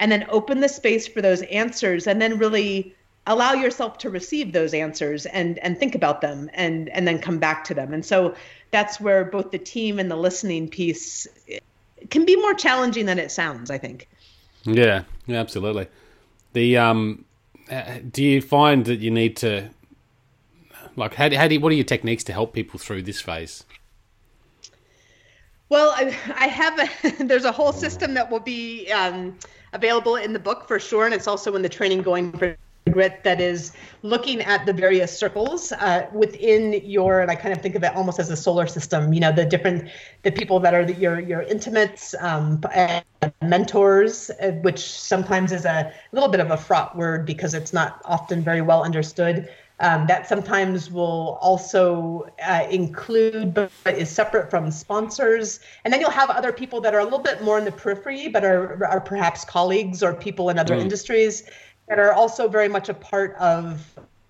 and 0.00 0.10
then 0.10 0.26
open 0.30 0.60
the 0.60 0.68
space 0.68 1.06
for 1.06 1.22
those 1.22 1.42
answers 1.42 2.06
and 2.08 2.20
then 2.20 2.38
really 2.38 2.96
allow 3.26 3.52
yourself 3.52 3.98
to 3.98 4.10
receive 4.10 4.52
those 4.52 4.74
answers 4.74 5.26
and 5.26 5.58
and 5.58 5.78
think 5.78 5.94
about 5.94 6.22
them 6.22 6.50
and 6.54 6.88
and 6.88 7.06
then 7.06 7.20
come 7.20 7.38
back 7.38 7.62
to 7.64 7.74
them. 7.74 7.92
And 7.92 8.04
so 8.04 8.34
that's 8.72 8.98
where 9.00 9.24
both 9.24 9.52
the 9.52 9.58
team 9.58 9.98
and 10.00 10.10
the 10.10 10.16
listening 10.16 10.68
piece 10.68 11.28
can 12.08 12.24
be 12.24 12.34
more 12.34 12.54
challenging 12.54 13.04
than 13.06 13.18
it 13.18 13.30
sounds 13.30 13.70
i 13.70 13.78
think. 13.78 14.08
Yeah, 14.64 15.02
yeah 15.26 15.38
absolutely. 15.38 15.86
The 16.54 16.78
um 16.78 17.24
uh, 17.70 17.98
do 18.10 18.24
you 18.24 18.40
find 18.40 18.86
that 18.86 18.98
you 19.00 19.10
need 19.10 19.36
to 19.36 19.68
like 20.96 21.14
how, 21.14 21.32
how 21.36 21.46
do 21.46 21.54
you, 21.54 21.60
what 21.60 21.70
are 21.70 21.76
your 21.76 21.84
techniques 21.84 22.24
to 22.24 22.32
help 22.32 22.54
people 22.54 22.80
through 22.80 23.02
this 23.02 23.20
phase? 23.20 23.64
Well 25.68 25.92
i, 25.94 26.06
I 26.36 26.46
have 26.46 26.78
a 26.78 27.24
there's 27.24 27.44
a 27.44 27.52
whole 27.52 27.74
system 27.74 28.14
that 28.14 28.30
will 28.30 28.40
be 28.40 28.90
um, 28.90 29.36
available 29.72 30.16
in 30.16 30.32
the 30.32 30.38
book 30.38 30.66
for 30.66 30.78
sure, 30.78 31.04
and 31.04 31.14
it's 31.14 31.26
also 31.26 31.54
in 31.56 31.62
the 31.62 31.68
training 31.68 32.02
going 32.02 32.32
for 32.32 32.56
grit 32.90 33.22
that 33.24 33.40
is 33.40 33.72
looking 34.02 34.40
at 34.40 34.66
the 34.66 34.72
various 34.72 35.16
circles 35.16 35.72
uh, 35.72 36.06
within 36.12 36.80
your 36.84 37.20
and 37.20 37.30
i 37.30 37.34
kind 37.34 37.52
of 37.52 37.60
think 37.62 37.74
of 37.74 37.84
it 37.84 37.94
almost 37.94 38.18
as 38.18 38.30
a 38.30 38.36
solar 38.36 38.66
system 38.66 39.12
you 39.12 39.20
know 39.20 39.30
the 39.30 39.44
different 39.44 39.88
the 40.22 40.30
people 40.30 40.58
that 40.58 40.74
are 40.74 40.84
the, 40.84 40.94
your 40.94 41.20
your 41.20 41.42
intimates 41.42 42.14
um, 42.20 42.60
mentors 43.42 44.30
uh, 44.42 44.52
which 44.62 44.80
sometimes 44.80 45.52
is 45.52 45.64
a 45.64 45.92
little 46.12 46.28
bit 46.28 46.40
of 46.40 46.50
a 46.50 46.56
fraught 46.56 46.96
word 46.96 47.26
because 47.26 47.54
it's 47.54 47.72
not 47.72 48.00
often 48.04 48.42
very 48.42 48.62
well 48.62 48.82
understood 48.82 49.48
um, 49.80 50.06
that 50.06 50.28
sometimes 50.28 50.90
will 50.90 51.38
also 51.40 52.28
uh, 52.46 52.66
include 52.70 53.54
but 53.54 53.70
is 53.86 54.10
separate 54.10 54.50
from 54.50 54.70
sponsors. 54.70 55.60
And 55.84 55.92
then 55.92 56.00
you'll 56.00 56.10
have 56.10 56.30
other 56.30 56.52
people 56.52 56.80
that 56.82 56.94
are 56.94 57.00
a 57.00 57.04
little 57.04 57.18
bit 57.18 57.42
more 57.42 57.58
in 57.58 57.64
the 57.64 57.72
periphery 57.72 58.28
but 58.28 58.44
are, 58.44 58.84
are 58.86 59.00
perhaps 59.00 59.44
colleagues 59.44 60.02
or 60.02 60.14
people 60.14 60.50
in 60.50 60.58
other 60.58 60.76
mm. 60.76 60.80
industries 60.80 61.48
that 61.88 61.98
are 61.98 62.12
also 62.12 62.46
very 62.46 62.68
much 62.68 62.88
a 62.88 62.94
part 62.94 63.34
of 63.36 63.82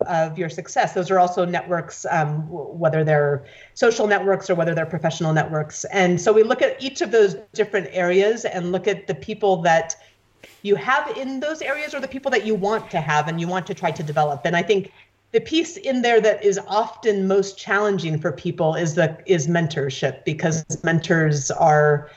of 0.06 0.38
your 0.38 0.48
success. 0.48 0.94
Those 0.94 1.10
are 1.10 1.18
also 1.18 1.44
networks 1.44 2.06
um, 2.10 2.48
whether 2.48 3.04
they're 3.04 3.44
social 3.74 4.06
networks 4.06 4.48
or 4.48 4.54
whether 4.54 4.74
they're 4.74 4.86
professional 4.86 5.34
networks. 5.34 5.84
And 5.92 6.18
so 6.18 6.32
we 6.32 6.42
look 6.42 6.62
at 6.62 6.82
each 6.82 7.02
of 7.02 7.10
those 7.10 7.34
different 7.52 7.88
areas 7.92 8.46
and 8.46 8.72
look 8.72 8.88
at 8.88 9.06
the 9.06 9.14
people 9.14 9.60
that 9.62 9.94
you 10.62 10.74
have 10.76 11.14
in 11.18 11.40
those 11.40 11.60
areas 11.60 11.94
or 11.94 12.00
the 12.00 12.08
people 12.08 12.30
that 12.30 12.46
you 12.46 12.54
want 12.54 12.90
to 12.90 13.00
have 13.00 13.28
and 13.28 13.40
you 13.42 13.46
want 13.46 13.66
to 13.66 13.74
try 13.74 13.90
to 13.90 14.02
develop. 14.02 14.40
And 14.46 14.56
i 14.56 14.62
think 14.62 14.90
the 15.32 15.40
piece 15.40 15.76
in 15.76 16.02
there 16.02 16.20
that 16.20 16.44
is 16.44 16.58
often 16.66 17.28
most 17.28 17.56
challenging 17.56 18.18
for 18.18 18.32
people 18.32 18.74
is 18.74 18.94
the 18.94 19.16
is 19.26 19.46
mentorship 19.46 20.24
because 20.24 20.64
mentors 20.82 21.50
are 21.50 22.10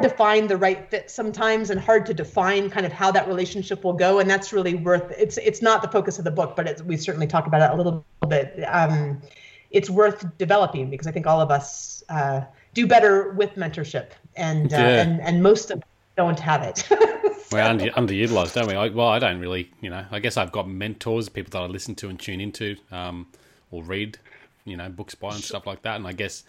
to 0.00 0.08
find 0.08 0.48
the 0.48 0.56
right 0.56 0.90
fit 0.90 1.10
sometimes 1.10 1.70
and 1.70 1.78
hard 1.78 2.06
to 2.06 2.14
define 2.14 2.68
kind 2.70 2.84
of 2.86 2.92
how 2.92 3.10
that 3.12 3.28
relationship 3.28 3.84
will 3.84 3.92
go 3.92 4.18
and 4.18 4.28
that's 4.28 4.52
really 4.52 4.74
worth 4.74 5.12
it's 5.16 5.38
it's 5.38 5.62
not 5.62 5.82
the 5.82 5.88
focus 5.88 6.18
of 6.18 6.24
the 6.24 6.30
book 6.30 6.56
but 6.56 6.66
it's, 6.66 6.82
we 6.82 6.96
certainly 6.96 7.26
talk 7.26 7.46
about 7.46 7.62
it 7.62 7.72
a 7.72 7.76
little 7.76 8.04
bit 8.28 8.64
um, 8.66 9.20
it's 9.70 9.88
worth 9.88 10.26
developing 10.38 10.90
because 10.90 11.06
i 11.06 11.12
think 11.12 11.26
all 11.26 11.40
of 11.40 11.50
us 11.50 12.02
uh, 12.08 12.40
do 12.74 12.86
better 12.86 13.30
with 13.32 13.54
mentorship 13.54 14.10
and 14.34 14.72
uh, 14.72 14.76
yeah. 14.76 15.02
and 15.02 15.20
and 15.20 15.42
most 15.42 15.70
of 15.70 15.82
don't 16.16 16.40
have 16.40 16.62
it 16.62 16.88
We're 17.52 17.62
under, 17.62 17.86
underutilized, 17.86 18.54
don't 18.54 18.66
we? 18.66 18.74
I, 18.74 18.88
well, 18.88 19.08
I 19.08 19.18
don't 19.18 19.38
really, 19.38 19.70
you 19.80 19.90
know. 19.90 20.04
I 20.10 20.18
guess 20.18 20.36
I've 20.36 20.52
got 20.52 20.68
mentors, 20.68 21.28
people 21.28 21.50
that 21.50 21.62
I 21.62 21.66
listen 21.66 21.94
to 21.96 22.08
and 22.08 22.18
tune 22.18 22.40
into, 22.40 22.76
um, 22.90 23.26
or 23.70 23.82
read, 23.82 24.18
you 24.64 24.76
know, 24.76 24.88
books 24.88 25.14
by 25.14 25.34
and 25.34 25.42
stuff 25.42 25.66
like 25.66 25.82
that. 25.82 25.96
And 25.96 26.06
I 26.06 26.12
guess 26.12 26.44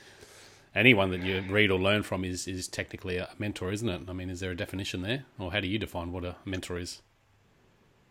anyone 0.75 1.11
that 1.11 1.21
you 1.21 1.43
read 1.49 1.71
or 1.71 1.79
learn 1.79 2.03
from 2.03 2.23
is 2.23 2.47
is 2.47 2.67
technically 2.67 3.17
a 3.17 3.29
mentor, 3.37 3.71
isn't 3.71 3.89
it? 3.89 4.01
I 4.07 4.13
mean, 4.13 4.29
is 4.29 4.39
there 4.39 4.51
a 4.51 4.55
definition 4.55 5.01
there, 5.01 5.25
or 5.39 5.51
how 5.51 5.59
do 5.59 5.67
you 5.67 5.79
define 5.79 6.11
what 6.11 6.23
a 6.23 6.35
mentor 6.45 6.77
is? 6.77 7.01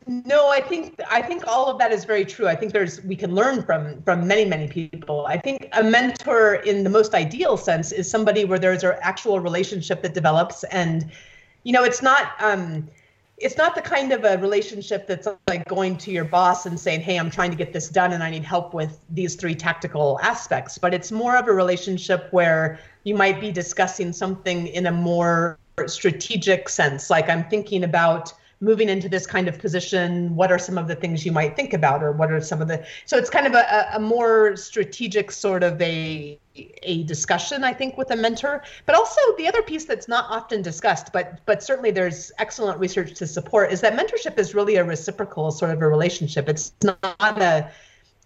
No, 0.06 0.48
I 0.48 0.60
think 0.60 1.00
I 1.08 1.22
think 1.22 1.46
all 1.46 1.70
of 1.70 1.78
that 1.78 1.92
is 1.92 2.04
very 2.04 2.24
true. 2.24 2.48
I 2.48 2.56
think 2.56 2.72
there's 2.72 3.02
we 3.04 3.14
can 3.14 3.34
learn 3.34 3.62
from 3.62 4.02
from 4.02 4.26
many 4.26 4.44
many 4.44 4.66
people. 4.66 5.26
I 5.26 5.38
think 5.38 5.68
a 5.72 5.82
mentor 5.82 6.54
in 6.56 6.82
the 6.82 6.90
most 6.90 7.14
ideal 7.14 7.56
sense 7.56 7.92
is 7.92 8.10
somebody 8.10 8.44
where 8.44 8.58
there's 8.58 8.82
an 8.82 8.94
actual 9.00 9.38
relationship 9.38 10.02
that 10.02 10.12
develops 10.12 10.64
and 10.64 11.10
you 11.64 11.72
know, 11.72 11.84
it's 11.84 12.02
not 12.02 12.32
um, 12.40 12.88
it's 13.38 13.56
not 13.56 13.74
the 13.74 13.82
kind 13.82 14.12
of 14.12 14.24
a 14.24 14.38
relationship 14.38 15.06
that's 15.06 15.28
like 15.48 15.66
going 15.66 15.96
to 15.98 16.10
your 16.10 16.24
boss 16.24 16.66
and 16.66 16.78
saying, 16.78 17.00
"Hey, 17.00 17.18
I'm 17.18 17.30
trying 17.30 17.50
to 17.50 17.56
get 17.56 17.72
this 17.72 17.88
done 17.88 18.12
and 18.12 18.22
I 18.22 18.30
need 18.30 18.44
help 18.44 18.74
with 18.74 18.98
these 19.10 19.34
three 19.34 19.54
tactical 19.54 20.18
aspects." 20.22 20.78
But 20.78 20.94
it's 20.94 21.10
more 21.10 21.36
of 21.36 21.48
a 21.48 21.52
relationship 21.52 22.28
where 22.30 22.78
you 23.04 23.14
might 23.14 23.40
be 23.40 23.50
discussing 23.50 24.12
something 24.12 24.68
in 24.68 24.86
a 24.86 24.92
more 24.92 25.58
strategic 25.86 26.68
sense, 26.68 27.10
like 27.10 27.28
I'm 27.28 27.44
thinking 27.48 27.84
about 27.84 28.32
moving 28.60 28.88
into 28.88 29.08
this 29.08 29.26
kind 29.26 29.48
of 29.48 29.58
position 29.58 30.36
what 30.36 30.52
are 30.52 30.58
some 30.58 30.78
of 30.78 30.86
the 30.86 30.94
things 30.94 31.26
you 31.26 31.32
might 31.32 31.56
think 31.56 31.72
about 31.72 32.00
or 32.00 32.12
what 32.12 32.30
are 32.30 32.40
some 32.40 32.62
of 32.62 32.68
the 32.68 32.86
so 33.06 33.18
it's 33.18 33.28
kind 33.28 33.44
of 33.44 33.54
a, 33.54 33.88
a 33.94 33.98
more 33.98 34.56
strategic 34.56 35.32
sort 35.32 35.64
of 35.64 35.80
a 35.82 36.38
a 36.54 37.02
discussion 37.04 37.64
i 37.64 37.72
think 37.72 37.96
with 37.96 38.10
a 38.10 38.16
mentor 38.16 38.62
but 38.84 38.94
also 38.94 39.20
the 39.38 39.48
other 39.48 39.62
piece 39.62 39.84
that's 39.84 40.08
not 40.08 40.26
often 40.28 40.60
discussed 40.60 41.12
but 41.12 41.40
but 41.46 41.62
certainly 41.62 41.90
there's 41.90 42.30
excellent 42.38 42.78
research 42.78 43.14
to 43.14 43.26
support 43.26 43.72
is 43.72 43.80
that 43.80 43.94
mentorship 43.94 44.38
is 44.38 44.54
really 44.54 44.76
a 44.76 44.84
reciprocal 44.84 45.50
sort 45.50 45.70
of 45.70 45.80
a 45.80 45.88
relationship 45.88 46.48
it's 46.48 46.72
not 46.82 46.98
a 47.20 47.70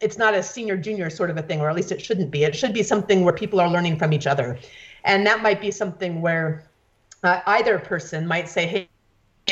it's 0.01 0.19
not 0.19 0.35
a 0.35 0.43
senior 0.43 0.77
junior 0.77 1.09
sort 1.09 1.31
of 1.31 1.37
a 1.37 1.43
thing 1.43 1.61
or 1.61 1.71
at 1.71 1.77
least 1.77 1.93
it 1.93 2.01
shouldn't 2.01 2.31
be 2.31 2.43
it 2.43 2.57
should 2.57 2.75
be 2.75 2.83
something 2.83 3.23
where 3.23 3.33
people 3.33 3.61
are 3.61 3.71
learning 3.71 3.97
from 3.97 4.13
each 4.13 4.27
other 4.27 4.59
and 5.05 5.25
that 5.25 5.41
might 5.41 5.61
be 5.61 5.71
something 5.71 6.21
where 6.21 6.69
uh, 7.23 7.41
either 7.47 7.79
person 7.79 8.27
might 8.27 8.49
say 8.49 8.67
hey 8.67 8.89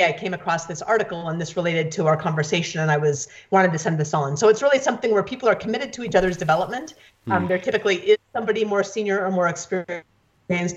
I 0.03 0.13
came 0.13 0.35
across 0.35 0.67
this 0.67 0.83
article 0.83 1.29
and 1.29 1.41
this 1.41 1.57
related 1.57 1.93
to 1.93 2.07
our 2.07 2.17
conversation, 2.17 2.81
and 2.81 2.91
I 2.91 2.97
was 2.97 3.29
wanted 3.51 3.73
to 3.73 3.79
send 3.79 3.99
this 3.99 4.13
on. 4.13 4.37
So 4.37 4.49
it's 4.49 4.61
really 4.61 4.81
something 4.81 5.13
where 5.13 5.23
people 5.23 5.49
are 5.49 5.55
committed 5.55 5.93
to 5.93 6.03
each 6.03 6.17
other's 6.17 6.37
development. 6.37 6.95
Mm. 7.29 7.33
Um, 7.33 7.49
there 7.49 7.59
typically 7.59 7.97
is 7.99 8.19
somebody 8.35 8.65
more 8.65 8.85
senior 8.85 9.25
or 9.25 9.31
more 9.31 9.49
experienced 9.49 10.05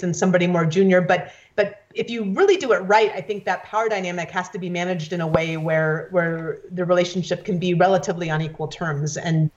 and 0.03 0.15
somebody 0.15 0.47
more 0.47 0.65
junior, 0.65 1.01
but 1.01 1.33
but 1.55 1.83
if 1.93 2.09
you 2.09 2.31
really 2.33 2.55
do 2.55 2.71
it 2.71 2.77
right, 2.77 3.11
I 3.11 3.21
think 3.21 3.43
that 3.45 3.63
power 3.63 3.89
dynamic 3.89 4.29
has 4.31 4.47
to 4.49 4.59
be 4.59 4.69
managed 4.69 5.11
in 5.11 5.19
a 5.19 5.27
way 5.27 5.57
where 5.57 6.07
where 6.11 6.59
the 6.71 6.85
relationship 6.85 7.43
can 7.43 7.57
be 7.57 7.73
relatively 7.73 8.29
on 8.29 8.41
equal 8.41 8.67
terms. 8.67 9.17
And 9.17 9.49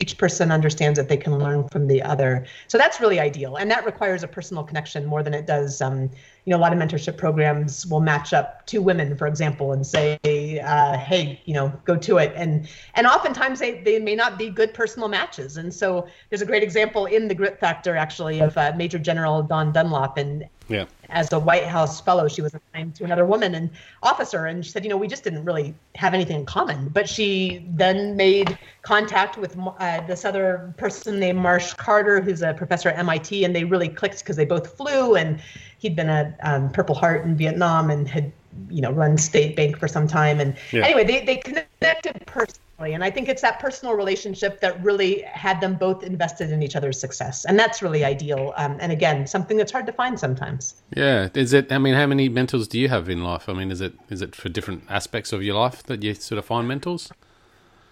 each 0.00 0.16
person 0.16 0.52
understands 0.52 0.96
that 0.98 1.08
they 1.08 1.16
can 1.16 1.38
learn 1.38 1.68
from 1.68 1.88
the 1.88 2.02
other. 2.02 2.46
So 2.68 2.78
that's 2.78 3.00
really 3.00 3.18
ideal, 3.18 3.56
and 3.56 3.70
that 3.70 3.84
requires 3.84 4.22
a 4.22 4.28
personal 4.28 4.62
connection 4.62 5.04
more 5.04 5.22
than 5.22 5.34
it 5.34 5.46
does. 5.46 5.80
Um, 5.80 6.10
you 6.44 6.52
know, 6.52 6.56
a 6.56 6.60
lot 6.60 6.72
of 6.72 6.78
mentorship 6.78 7.16
programs 7.16 7.86
will 7.86 8.00
match 8.00 8.32
up 8.32 8.66
two 8.66 8.80
women, 8.80 9.16
for 9.16 9.26
example, 9.26 9.72
and 9.72 9.86
say, 9.86 10.18
uh, 10.64 10.96
"Hey, 10.96 11.40
you 11.44 11.54
know, 11.54 11.72
go 11.84 11.96
to 11.96 12.18
it." 12.18 12.32
And 12.36 12.68
and 12.94 13.06
oftentimes 13.06 13.58
they 13.58 13.82
they 13.82 13.98
may 13.98 14.14
not 14.14 14.38
be 14.38 14.50
good 14.50 14.72
personal 14.72 15.08
matches. 15.08 15.56
And 15.56 15.74
so 15.74 16.06
there's 16.30 16.42
a 16.42 16.46
great 16.46 16.62
example 16.62 17.06
in 17.06 17.28
the 17.28 17.34
Grit 17.34 17.58
Factor 17.58 17.96
actually 17.96 18.40
of 18.40 18.56
uh, 18.56 18.72
Major 18.76 18.98
General 18.98 19.42
Dawn 19.42 19.72
Dunlop, 19.72 20.16
and 20.16 20.48
yeah. 20.68 20.84
As 21.10 21.32
a 21.32 21.38
White 21.38 21.64
House 21.64 22.00
fellow, 22.00 22.28
she 22.28 22.42
was 22.42 22.54
assigned 22.54 22.94
to 22.96 23.04
another 23.04 23.24
woman 23.24 23.54
and 23.54 23.70
officer, 24.02 24.46
and 24.46 24.64
she 24.64 24.70
said, 24.70 24.84
you 24.84 24.90
know, 24.90 24.96
we 24.96 25.08
just 25.08 25.24
didn't 25.24 25.44
really 25.44 25.74
have 25.94 26.12
anything 26.14 26.40
in 26.40 26.46
common. 26.46 26.88
But 26.88 27.08
she 27.08 27.64
then 27.70 28.16
made 28.16 28.58
contact 28.82 29.38
with 29.38 29.56
uh, 29.56 30.00
this 30.06 30.24
other 30.24 30.74
person 30.76 31.18
named 31.18 31.38
Marsh 31.38 31.72
Carter, 31.74 32.20
who's 32.20 32.42
a 32.42 32.52
professor 32.54 32.90
at 32.90 32.98
MIT, 32.98 33.44
and 33.44 33.56
they 33.56 33.64
really 33.64 33.88
clicked 33.88 34.18
because 34.18 34.36
they 34.36 34.44
both 34.44 34.76
flew, 34.76 35.16
and 35.16 35.40
he'd 35.78 35.96
been 35.96 36.10
a 36.10 36.34
um, 36.42 36.70
Purple 36.70 36.94
Heart 36.94 37.24
in 37.24 37.36
Vietnam 37.36 37.90
and 37.90 38.06
had, 38.06 38.30
you 38.68 38.82
know, 38.82 38.90
run 38.90 39.16
State 39.16 39.56
Bank 39.56 39.78
for 39.78 39.88
some 39.88 40.06
time. 40.06 40.40
And 40.40 40.56
yeah. 40.72 40.84
anyway, 40.84 41.04
they 41.04 41.24
they 41.24 41.36
connected 41.36 42.22
personally 42.26 42.67
and 42.80 43.02
I 43.02 43.10
think 43.10 43.28
it's 43.28 43.42
that 43.42 43.58
personal 43.58 43.94
relationship 43.94 44.60
that 44.60 44.82
really 44.82 45.22
had 45.22 45.60
them 45.60 45.74
both 45.74 46.04
invested 46.04 46.50
in 46.50 46.62
each 46.62 46.76
other's 46.76 46.98
success. 46.98 47.44
And 47.44 47.58
that's 47.58 47.82
really 47.82 48.04
ideal. 48.04 48.52
Um, 48.56 48.76
and 48.80 48.92
again, 48.92 49.26
something 49.26 49.56
that's 49.56 49.72
hard 49.72 49.86
to 49.86 49.92
find 49.92 50.18
sometimes. 50.18 50.74
Yeah. 50.94 51.28
Is 51.34 51.52
it, 51.52 51.72
I 51.72 51.78
mean, 51.78 51.94
how 51.94 52.06
many 52.06 52.28
mentors 52.28 52.68
do 52.68 52.78
you 52.78 52.88
have 52.88 53.08
in 53.08 53.24
life? 53.24 53.48
I 53.48 53.52
mean, 53.52 53.70
is 53.70 53.80
it, 53.80 53.94
is 54.10 54.22
it 54.22 54.36
for 54.36 54.48
different 54.48 54.84
aspects 54.88 55.32
of 55.32 55.42
your 55.42 55.56
life 55.56 55.82
that 55.84 56.02
you 56.02 56.14
sort 56.14 56.38
of 56.38 56.44
find 56.44 56.68
mentors? 56.68 57.10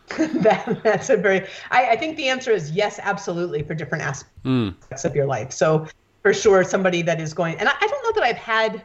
that, 0.18 0.80
that's 0.84 1.10
a 1.10 1.16
very, 1.16 1.44
I, 1.72 1.90
I, 1.90 1.96
think 1.96 2.16
the 2.16 2.28
answer 2.28 2.52
is 2.52 2.70
yes, 2.70 3.00
absolutely, 3.02 3.64
for 3.64 3.74
different 3.74 4.04
aspects 4.04 4.36
mm. 4.44 5.04
of 5.04 5.16
your 5.16 5.26
life. 5.26 5.50
So 5.50 5.88
for 6.22 6.32
sure, 6.32 6.62
somebody 6.62 7.02
that 7.02 7.20
is 7.20 7.34
going, 7.34 7.56
and 7.58 7.68
I, 7.68 7.72
I 7.72 7.86
don't 7.88 8.02
know 8.04 8.20
that 8.20 8.22
I've 8.22 8.36
had, 8.36 8.84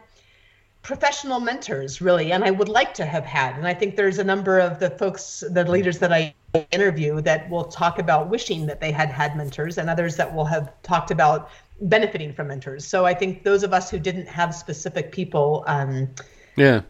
professional 0.81 1.39
mentors 1.39 2.01
really 2.01 2.31
and 2.31 2.43
i 2.43 2.51
would 2.51 2.69
like 2.69 2.93
to 2.93 3.05
have 3.05 3.25
had. 3.25 3.55
And 3.55 3.67
i 3.67 3.73
think 3.73 3.95
there's 3.95 4.17
a 4.17 4.23
number 4.23 4.59
of 4.59 4.79
the 4.79 4.89
folks 4.91 5.43
the 5.49 5.63
leaders 5.63 5.99
that 5.99 6.11
i 6.11 6.33
interview 6.71 7.21
that 7.21 7.49
will 7.49 7.65
talk 7.65 7.99
about 7.99 8.29
wishing 8.29 8.65
that 8.65 8.81
they 8.81 8.91
had 8.91 9.09
had 9.09 9.37
mentors 9.37 9.77
and 9.77 9.89
others 9.89 10.17
that 10.17 10.33
will 10.33 10.45
have 10.45 10.69
talked 10.83 11.11
about 11.11 11.49
benefiting 11.81 12.33
from 12.33 12.47
mentors. 12.47 12.85
So 12.85 13.05
i 13.05 13.13
think 13.13 13.43
those 13.43 13.63
of 13.63 13.73
us 13.73 13.89
who 13.89 13.99
didn't 13.99 14.27
have 14.27 14.55
specific 14.55 15.11
people 15.11 15.63
um, 15.67 16.09
yeah. 16.55 16.81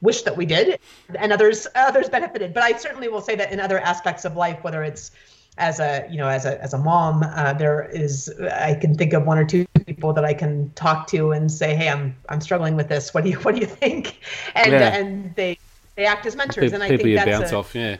wish 0.00 0.22
that 0.22 0.36
we 0.36 0.46
did 0.46 0.78
and 1.14 1.32
others 1.32 1.66
others 1.74 2.08
benefited. 2.10 2.52
But 2.52 2.62
i 2.62 2.76
certainly 2.76 3.08
will 3.08 3.22
say 3.22 3.36
that 3.36 3.52
in 3.52 3.58
other 3.58 3.78
aspects 3.78 4.24
of 4.26 4.36
life 4.36 4.62
whether 4.62 4.82
it's 4.82 5.12
as 5.60 5.78
a 5.78 6.06
you 6.10 6.16
know 6.16 6.28
as 6.28 6.46
a 6.46 6.60
as 6.62 6.72
a 6.72 6.78
mom 6.78 7.22
uh, 7.22 7.52
there 7.52 7.88
is 7.90 8.32
i 8.52 8.74
can 8.74 8.94
think 8.96 9.12
of 9.12 9.26
one 9.26 9.38
or 9.38 9.44
two 9.44 9.66
people 9.86 10.12
that 10.12 10.24
i 10.24 10.32
can 10.32 10.70
talk 10.74 11.06
to 11.06 11.32
and 11.32 11.52
say 11.52 11.74
hey 11.76 11.88
i'm 11.88 12.16
i'm 12.30 12.40
struggling 12.40 12.74
with 12.74 12.88
this 12.88 13.12
what 13.12 13.22
do 13.22 13.30
you 13.30 13.36
what 13.40 13.54
do 13.54 13.60
you 13.60 13.66
think 13.66 14.20
and 14.54 14.72
yeah. 14.72 14.96
and 14.96 15.34
they 15.36 15.58
they 15.96 16.06
act 16.06 16.26
as 16.26 16.34
mentors 16.34 16.72
people, 16.72 16.74
and 16.74 16.82
i 16.82 16.88
think 16.88 17.04
you 17.04 17.14
that's 17.14 17.30
bounce 17.30 17.52
a, 17.52 17.56
off 17.56 17.74
yeah 17.74 17.96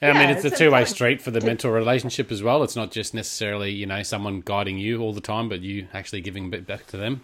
yeah, 0.00 0.10
I 0.10 0.12
mean, 0.12 0.30
it's, 0.30 0.44
it's 0.44 0.54
a 0.54 0.58
two-way 0.58 0.84
street 0.84 1.20
for 1.20 1.32
the 1.32 1.40
mentor 1.40 1.72
relationship 1.72 2.30
as 2.30 2.40
well. 2.40 2.62
It's 2.62 2.76
not 2.76 2.92
just 2.92 3.14
necessarily, 3.14 3.72
you 3.72 3.84
know, 3.84 4.04
someone 4.04 4.42
guiding 4.42 4.78
you 4.78 5.00
all 5.00 5.12
the 5.12 5.20
time, 5.20 5.48
but 5.48 5.60
you 5.60 5.88
actually 5.92 6.20
giving 6.20 6.46
a 6.46 6.48
bit 6.50 6.68
back 6.68 6.86
to 6.88 6.96
them. 6.96 7.20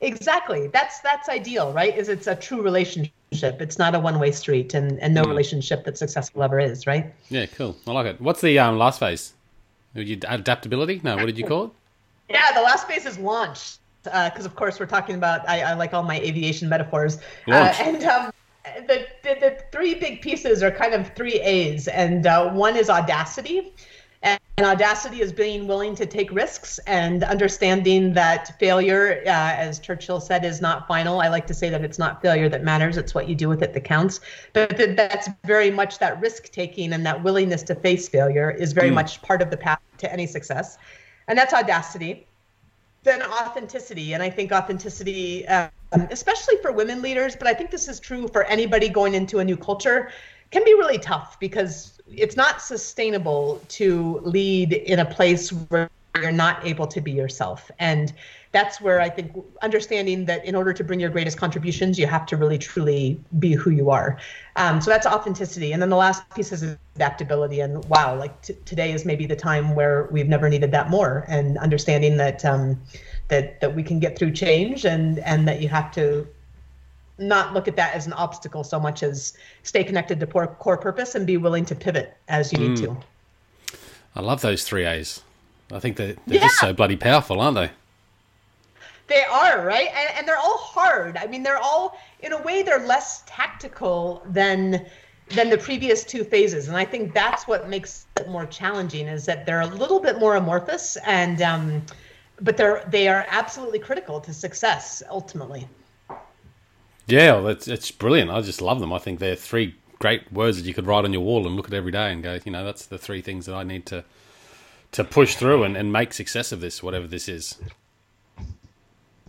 Exactly. 0.00 0.68
That's 0.68 1.00
that's 1.00 1.28
ideal, 1.28 1.70
right? 1.74 1.94
Is 1.94 2.08
it's 2.08 2.26
a 2.26 2.34
true 2.34 2.62
relationship. 2.62 3.12
It's 3.32 3.78
not 3.78 3.94
a 3.94 4.00
one-way 4.00 4.32
street, 4.32 4.74
and, 4.74 4.98
and 5.00 5.14
no 5.14 5.22
mm. 5.22 5.28
relationship 5.28 5.84
that's 5.84 6.00
successful 6.00 6.42
ever 6.42 6.58
is, 6.58 6.86
right? 6.86 7.12
Yeah, 7.28 7.46
cool. 7.46 7.76
I 7.86 7.92
like 7.92 8.06
it. 8.06 8.20
What's 8.20 8.40
the 8.40 8.58
um, 8.58 8.76
last 8.76 8.98
phase? 8.98 9.34
Adaptability? 9.94 11.00
No, 11.04 11.16
what 11.16 11.26
did 11.26 11.38
you 11.38 11.46
call 11.46 11.64
it? 11.64 11.70
yeah, 12.30 12.52
the 12.52 12.62
last 12.62 12.86
phase 12.86 13.06
is 13.06 13.18
launch. 13.18 13.76
Because 14.02 14.46
uh, 14.46 14.48
of 14.48 14.56
course 14.56 14.80
we're 14.80 14.86
talking 14.86 15.14
about. 15.14 15.46
I, 15.48 15.60
I, 15.60 15.74
like 15.74 15.92
all 15.92 16.02
my 16.02 16.18
aviation 16.20 16.68
metaphors. 16.68 17.18
Uh, 17.46 17.74
and 17.80 18.02
um, 18.04 18.32
the, 18.86 19.06
the, 19.22 19.36
the 19.40 19.64
three 19.72 19.94
big 19.94 20.22
pieces 20.22 20.62
are 20.62 20.70
kind 20.70 20.94
of 20.94 21.14
three 21.14 21.40
A's, 21.40 21.86
and 21.88 22.26
uh, 22.26 22.50
one 22.50 22.76
is 22.76 22.88
audacity. 22.88 23.74
And 24.22 24.38
audacity 24.66 25.22
is 25.22 25.32
being 25.32 25.66
willing 25.66 25.94
to 25.94 26.04
take 26.04 26.30
risks 26.30 26.78
and 26.86 27.24
understanding 27.24 28.12
that 28.12 28.58
failure, 28.58 29.22
uh, 29.24 29.30
as 29.30 29.78
Churchill 29.78 30.20
said, 30.20 30.44
is 30.44 30.60
not 30.60 30.86
final. 30.86 31.22
I 31.22 31.28
like 31.28 31.46
to 31.46 31.54
say 31.54 31.70
that 31.70 31.82
it's 31.82 31.98
not 31.98 32.20
failure 32.20 32.46
that 32.50 32.62
matters, 32.62 32.98
it's 32.98 33.14
what 33.14 33.26
you 33.26 33.34
do 33.34 33.48
with 33.48 33.62
it 33.62 33.72
that 33.72 33.84
counts. 33.84 34.20
But 34.52 34.76
that's 34.76 35.30
very 35.44 35.70
much 35.70 35.98
that 36.00 36.20
risk 36.20 36.52
taking 36.52 36.92
and 36.92 37.06
that 37.06 37.22
willingness 37.22 37.62
to 37.64 37.74
face 37.74 38.10
failure 38.10 38.50
is 38.50 38.74
very 38.74 38.90
mm. 38.90 38.94
much 38.94 39.22
part 39.22 39.40
of 39.40 39.50
the 39.50 39.56
path 39.56 39.80
to 39.98 40.12
any 40.12 40.26
success. 40.26 40.76
And 41.26 41.38
that's 41.38 41.54
audacity. 41.54 42.26
Then 43.02 43.22
authenticity. 43.22 44.12
And 44.12 44.22
I 44.22 44.28
think 44.28 44.52
authenticity, 44.52 45.48
um, 45.48 45.70
especially 46.10 46.56
for 46.60 46.70
women 46.70 47.00
leaders, 47.00 47.34
but 47.34 47.48
I 47.48 47.54
think 47.54 47.70
this 47.70 47.88
is 47.88 47.98
true 47.98 48.28
for 48.28 48.44
anybody 48.44 48.90
going 48.90 49.14
into 49.14 49.38
a 49.38 49.44
new 49.44 49.56
culture, 49.56 50.10
can 50.50 50.64
be 50.64 50.74
really 50.74 50.98
tough 50.98 51.40
because 51.40 51.99
it's 52.10 52.36
not 52.36 52.60
sustainable 52.60 53.62
to 53.68 54.20
lead 54.22 54.72
in 54.72 54.98
a 54.98 55.04
place 55.04 55.50
where 55.50 55.88
you're 56.16 56.32
not 56.32 56.64
able 56.66 56.86
to 56.86 57.00
be 57.00 57.12
yourself. 57.12 57.70
And 57.78 58.12
that's 58.52 58.80
where 58.80 59.00
i 59.00 59.08
think 59.08 59.32
understanding 59.62 60.24
that 60.24 60.44
in 60.44 60.54
order 60.54 60.72
to 60.72 60.82
bring 60.82 60.98
your 60.98 61.10
greatest 61.10 61.38
contributions 61.38 61.98
you 61.98 62.06
have 62.06 62.26
to 62.26 62.36
really 62.36 62.58
truly 62.58 63.20
be 63.38 63.52
who 63.52 63.70
you 63.70 63.90
are. 63.90 64.18
Um, 64.56 64.80
so 64.80 64.90
that's 64.90 65.06
authenticity. 65.06 65.72
And 65.72 65.80
then 65.80 65.88
the 65.88 65.96
last 65.96 66.28
piece 66.34 66.52
is 66.52 66.76
adaptability. 66.96 67.60
And 67.60 67.84
wow 67.84 68.16
like 68.16 68.42
t- 68.42 68.56
today 68.64 68.92
is 68.92 69.04
maybe 69.04 69.26
the 69.26 69.36
time 69.36 69.74
where 69.74 70.08
we've 70.10 70.28
never 70.28 70.48
needed 70.48 70.72
that 70.72 70.90
more. 70.90 71.24
And 71.28 71.58
understanding 71.58 72.16
that 72.16 72.44
um, 72.44 72.80
that 73.28 73.60
that 73.60 73.74
we 73.74 73.82
can 73.82 74.00
get 74.00 74.18
through 74.18 74.32
change 74.32 74.84
and 74.84 75.18
and 75.20 75.46
that 75.46 75.60
you 75.62 75.68
have 75.68 75.92
to 75.92 76.26
not 77.20 77.52
look 77.54 77.68
at 77.68 77.76
that 77.76 77.94
as 77.94 78.06
an 78.06 78.12
obstacle 78.14 78.64
so 78.64 78.80
much 78.80 79.02
as 79.02 79.34
stay 79.62 79.84
connected 79.84 80.18
to 80.20 80.26
core, 80.26 80.46
core 80.46 80.76
purpose 80.76 81.14
and 81.14 81.26
be 81.26 81.36
willing 81.36 81.64
to 81.66 81.74
pivot 81.74 82.16
as 82.28 82.52
you 82.52 82.58
mm. 82.58 82.68
need 82.68 82.76
to. 82.78 82.96
I 84.16 84.20
love 84.20 84.40
those 84.40 84.64
three 84.64 84.86
A's. 84.86 85.22
I 85.72 85.78
think 85.78 85.96
they're, 85.96 86.14
they're 86.26 86.38
yeah. 86.38 86.40
just 86.40 86.58
so 86.58 86.72
bloody 86.72 86.96
powerful, 86.96 87.40
aren't 87.40 87.56
they? 87.56 87.70
They 89.06 89.22
are, 89.24 89.64
right? 89.64 89.88
And, 89.88 90.18
and 90.18 90.28
they're 90.28 90.38
all 90.38 90.58
hard. 90.58 91.16
I 91.16 91.26
mean, 91.26 91.42
they're 91.42 91.58
all, 91.58 91.98
in 92.20 92.32
a 92.32 92.42
way, 92.42 92.62
they're 92.62 92.86
less 92.86 93.22
tactical 93.26 94.22
than 94.26 94.86
than 95.30 95.48
the 95.48 95.58
previous 95.58 96.02
two 96.02 96.24
phases 96.24 96.66
and 96.66 96.76
i 96.76 96.84
think 96.84 97.14
that's 97.14 97.46
what 97.46 97.68
makes 97.68 98.06
it 98.18 98.28
more 98.28 98.46
challenging 98.46 99.06
is 99.06 99.24
that 99.24 99.46
they're 99.46 99.60
a 99.60 99.66
little 99.66 100.00
bit 100.00 100.18
more 100.18 100.34
amorphous 100.34 100.96
and 101.06 101.40
um, 101.40 101.80
but 102.40 102.56
they're 102.56 102.84
they 102.90 103.06
are 103.06 103.24
absolutely 103.28 103.78
critical 103.78 104.20
to 104.20 104.34
success 104.34 105.04
ultimately 105.08 105.68
yeah, 107.06 107.46
it's 107.48 107.68
it's 107.68 107.90
brilliant. 107.90 108.30
I 108.30 108.40
just 108.40 108.60
love 108.60 108.80
them. 108.80 108.92
I 108.92 108.98
think 108.98 109.18
they're 109.18 109.36
three 109.36 109.74
great 109.98 110.32
words 110.32 110.56
that 110.56 110.66
you 110.66 110.74
could 110.74 110.86
write 110.86 111.04
on 111.04 111.12
your 111.12 111.22
wall 111.22 111.46
and 111.46 111.56
look 111.56 111.66
at 111.68 111.74
every 111.74 111.92
day 111.92 112.10
and 112.10 112.22
go, 112.22 112.38
you 112.44 112.52
know, 112.52 112.64
that's 112.64 112.86
the 112.86 112.98
three 112.98 113.20
things 113.20 113.46
that 113.46 113.54
I 113.54 113.62
need 113.62 113.86
to 113.86 114.04
to 114.92 115.04
push 115.04 115.36
through 115.36 115.62
and, 115.62 115.76
and 115.76 115.92
make 115.92 116.12
success 116.12 116.50
of 116.52 116.60
this, 116.60 116.82
whatever 116.82 117.06
this 117.06 117.28
is. 117.28 117.58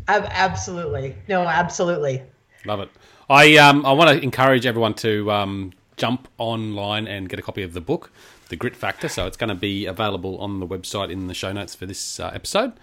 Absolutely, 0.08 1.16
no, 1.28 1.44
absolutely. 1.44 2.24
Love 2.66 2.80
it. 2.82 2.90
I 3.30 3.58
um 3.58 3.86
I 3.86 3.92
want 3.94 4.10
to 4.10 4.24
encourage 4.24 4.66
everyone 4.66 4.94
to 4.96 5.32
um 5.32 5.74
jump 5.98 6.28
online 6.38 7.08
and 7.08 7.30
get 7.30 7.38
a 7.38 7.44
copy 7.44 7.62
of 7.62 7.74
the 7.74 7.82
book, 7.82 8.12
The 8.50 8.56
Grit 8.56 8.76
Factor. 8.76 9.08
So 9.08 9.28
it's 9.28 9.38
going 9.38 9.50
to 9.50 9.56
be 9.56 9.86
available 9.86 10.38
on 10.40 10.60
the 10.60 10.66
website 10.66 11.12
in 11.12 11.28
the 11.28 11.34
show 11.36 11.52
notes 11.52 11.76
for 11.76 11.86
this 11.86 12.20
uh, 12.20 12.32
episode. 12.34 12.74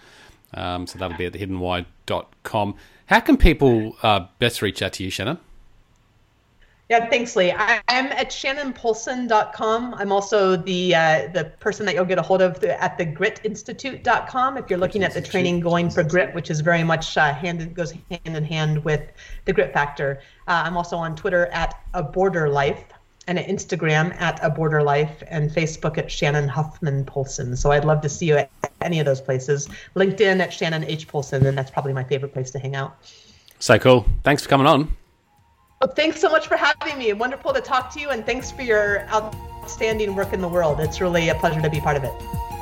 Um, 0.54 0.86
so 0.86 0.98
that'll 0.98 1.18
be 1.18 1.26
at 1.26 1.32
thehiddenwhy.com. 1.32 2.76
How 3.08 3.20
can 3.20 3.38
people 3.38 3.96
uh, 4.02 4.26
best 4.38 4.60
reach 4.60 4.82
out 4.82 4.92
to 4.94 5.02
you, 5.02 5.08
Shannon? 5.08 5.38
Yeah, 6.90 7.08
thanks, 7.08 7.36
Leigh. 7.36 7.52
I, 7.52 7.80
am 7.88 8.06
at 8.12 8.30
shannonpolson.com. 8.30 9.94
I'm 9.94 10.12
also 10.12 10.56
the 10.56 10.94
uh, 10.94 11.28
the 11.32 11.44
person 11.58 11.86
that 11.86 11.94
you'll 11.94 12.06
get 12.06 12.18
a 12.18 12.22
hold 12.22 12.42
of 12.42 12.60
the, 12.60 12.82
at 12.82 12.98
the 12.98 13.06
gritinstitute.com 13.06 14.58
if 14.58 14.68
you're 14.68 14.78
looking 14.78 15.02
at 15.02 15.14
the 15.14 15.22
training 15.22 15.60
going 15.60 15.88
for 15.88 16.02
grit, 16.02 16.34
which 16.34 16.50
is 16.50 16.60
very 16.60 16.84
much 16.84 17.16
uh, 17.16 17.32
hand 17.32 17.74
goes 17.74 17.92
hand 17.92 18.20
in 18.24 18.44
hand 18.44 18.84
with 18.84 19.02
the 19.46 19.54
grit 19.54 19.72
factor. 19.72 20.20
Uh, 20.46 20.62
I'm 20.64 20.76
also 20.76 20.96
on 20.96 21.16
Twitter 21.16 21.46
at 21.46 21.78
a 21.94 22.02
border 22.02 22.48
life 22.48 22.84
and 23.26 23.38
at 23.38 23.46
Instagram 23.46 24.18
at 24.20 24.42
a 24.42 24.48
border 24.50 24.82
life 24.82 25.22
and 25.28 25.50
Facebook 25.50 25.96
at 25.98 26.10
Shannon 26.10 26.48
Huffman 26.48 27.04
Polson. 27.04 27.56
So 27.56 27.70
I'd 27.70 27.84
love 27.84 28.00
to 28.00 28.08
see 28.08 28.26
you 28.26 28.36
at 28.36 28.50
any 28.82 29.00
of 29.00 29.06
those 29.06 29.20
places. 29.20 29.68
LinkedIn 29.94 30.40
at 30.40 30.52
Shannon 30.52 30.84
H 30.84 31.08
Polson, 31.08 31.46
and 31.46 31.56
that's 31.56 31.70
probably 31.70 31.92
my 31.92 32.04
favorite 32.04 32.32
place 32.32 32.50
to 32.52 32.58
hang 32.58 32.76
out. 32.76 32.96
So 33.58 33.78
cool. 33.78 34.06
Thanks 34.24 34.42
for 34.42 34.48
coming 34.48 34.66
on. 34.66 34.96
Well, 35.80 35.92
thanks 35.94 36.20
so 36.20 36.28
much 36.28 36.48
for 36.48 36.56
having 36.56 36.98
me. 36.98 37.12
Wonderful 37.12 37.52
to 37.52 37.60
talk 37.60 37.92
to 37.94 38.00
you, 38.00 38.10
and 38.10 38.26
thanks 38.26 38.50
for 38.50 38.62
your 38.62 39.08
outstanding 39.08 40.14
work 40.14 40.32
in 40.32 40.40
the 40.40 40.48
world. 40.48 40.80
It's 40.80 41.00
really 41.00 41.28
a 41.28 41.34
pleasure 41.36 41.62
to 41.62 41.70
be 41.70 41.80
part 41.80 41.96
of 41.96 42.04
it. 42.04 42.12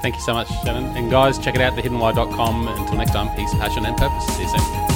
Thank 0.02 0.16
you 0.16 0.20
so 0.20 0.34
much, 0.34 0.48
Shannon. 0.62 0.84
And 0.96 1.10
guys, 1.10 1.38
check 1.38 1.54
it 1.54 1.60
out, 1.60 1.72
thehiddenwhy.com. 1.74 2.68
Until 2.68 2.96
next 2.96 3.12
time, 3.12 3.34
peace, 3.34 3.52
passion, 3.54 3.86
and 3.86 3.96
purpose. 3.96 4.26
See 4.36 4.42
you 4.42 4.48
soon. 4.48 4.95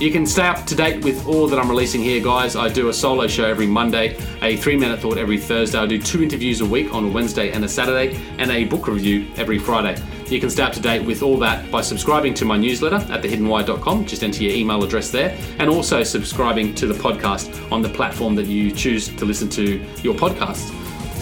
You 0.00 0.10
can 0.10 0.26
stay 0.26 0.42
up 0.42 0.66
to 0.66 0.74
date 0.74 1.04
with 1.04 1.24
all 1.24 1.46
that 1.46 1.56
I'm 1.56 1.70
releasing 1.70 2.00
here, 2.00 2.20
guys. 2.20 2.56
I 2.56 2.68
do 2.68 2.88
a 2.88 2.92
solo 2.92 3.28
show 3.28 3.44
every 3.44 3.68
Monday, 3.68 4.18
a 4.42 4.56
three 4.56 4.76
minute 4.76 4.98
thought 4.98 5.18
every 5.18 5.38
Thursday. 5.38 5.78
I 5.78 5.86
do 5.86 6.02
two 6.02 6.20
interviews 6.20 6.60
a 6.60 6.66
week 6.66 6.92
on 6.92 7.04
a 7.04 7.08
Wednesday 7.08 7.52
and 7.52 7.64
a 7.64 7.68
Saturday, 7.68 8.20
and 8.38 8.50
a 8.50 8.64
book 8.64 8.88
review 8.88 9.28
every 9.36 9.56
Friday. 9.56 10.02
You 10.26 10.40
can 10.40 10.50
stay 10.50 10.64
up 10.64 10.72
to 10.72 10.80
date 10.80 11.06
with 11.06 11.22
all 11.22 11.38
that 11.38 11.70
by 11.70 11.80
subscribing 11.80 12.34
to 12.34 12.44
my 12.44 12.56
newsletter 12.56 12.96
at 12.96 13.22
thehiddenwhy.com. 13.22 14.04
Just 14.04 14.24
enter 14.24 14.42
your 14.42 14.52
email 14.52 14.82
address 14.82 15.10
there, 15.12 15.38
and 15.60 15.70
also 15.70 16.02
subscribing 16.02 16.74
to 16.74 16.88
the 16.88 16.94
podcast 16.94 17.70
on 17.70 17.80
the 17.80 17.88
platform 17.88 18.34
that 18.34 18.46
you 18.46 18.72
choose 18.72 19.06
to 19.14 19.24
listen 19.24 19.48
to 19.50 19.76
your 20.02 20.14
podcast. 20.14 20.74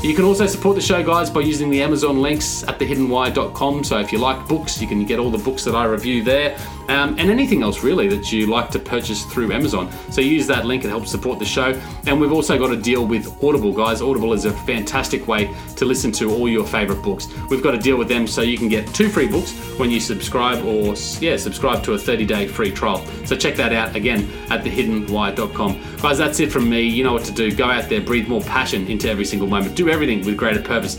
You 0.03 0.17
can 0.17 0.25
also 0.25 0.47
support 0.47 0.75
the 0.75 0.83
show, 0.83 1.01
guys, 1.01 1.31
by 1.31 1.43
using 1.43 1.71
the 1.71 1.81
Amazon 1.81 2.21
links 2.21 2.65
at 2.65 2.79
thehiddenwhy.com. 2.81 3.85
So 3.85 4.01
if 4.01 4.11
you 4.13 4.19
like 4.19 4.49
books, 4.49 4.81
you 4.81 4.89
can 4.89 5.05
get 5.05 5.21
all 5.21 5.31
the 5.31 5.39
books 5.39 5.63
that 5.63 5.77
I 5.77 5.85
review 5.85 6.25
there 6.25 6.59
um, 6.93 7.19
and 7.19 7.31
anything 7.31 7.63
else 7.63 7.83
really 7.83 8.07
that 8.09 8.31
you 8.31 8.47
like 8.47 8.71
to 8.71 8.79
purchase 8.79 9.25
through 9.25 9.51
Amazon. 9.51 9.91
So 10.11 10.21
use 10.21 10.47
that 10.49 10.67
link, 10.67 10.85
it 10.85 10.89
helps 10.89 11.11
support 11.11 11.39
the 11.39 11.45
show. 11.45 11.73
And 12.07 12.21
we've 12.21 12.33
also 12.33 12.59
got 12.59 12.71
a 12.71 12.77
deal 12.77 13.07
with 13.07 13.27
Audible, 13.43 13.73
guys. 13.73 14.03
Audible 14.03 14.35
is 14.35 14.45
a 14.45 14.53
fantastic 14.53 15.27
way 15.27 15.51
to 15.77 15.87
listen 15.87 16.13
to 16.13 16.31
all 16.31 16.49
your 16.49 16.67
favorite 16.67 17.03
books. 17.03 17.29
We've 17.49 17.63
got 17.63 17.75
a 17.75 17.79
deal 17.79 17.97
with 17.97 18.09
them 18.09 18.27
so 18.27 18.43
you 18.43 18.59
can 18.59 18.69
get 18.69 18.87
two 18.95 19.09
free 19.09 19.27
books 19.27 19.53
when 19.79 19.91
you 19.91 20.01
subscribe 20.01 20.63
or, 20.65 20.95
yeah, 21.19 21.37
subscribe 21.37 21.83
to 21.85 21.95
a 21.95 21.99
30 21.99 22.27
day 22.27 22.47
free 22.47 22.71
trial. 22.71 23.05
So 23.25 23.37
check 23.37 23.57
that 23.57 23.73
out 23.73 23.97
again 23.97 24.31
at 24.51 24.63
thehiddenwhy.com. 24.63 25.97
Guys, 26.03 26.19
that's 26.19 26.41
it 26.41 26.53
from 26.53 26.69
me. 26.69 26.83
You 26.83 27.05
know 27.05 27.15
what 27.15 27.25
to 27.25 27.33
do. 27.33 27.55
Go 27.55 27.71
out 27.71 27.89
there, 27.89 28.03
breathe 28.03 28.29
more 28.29 28.43
passion 28.43 28.87
into 28.89 29.09
every 29.09 29.25
single 29.25 29.49
moment. 29.49 29.77
Do 29.77 29.89
everything 29.89 30.27
with 30.27 30.37
greater 30.37 30.61
purpose. 30.61 30.99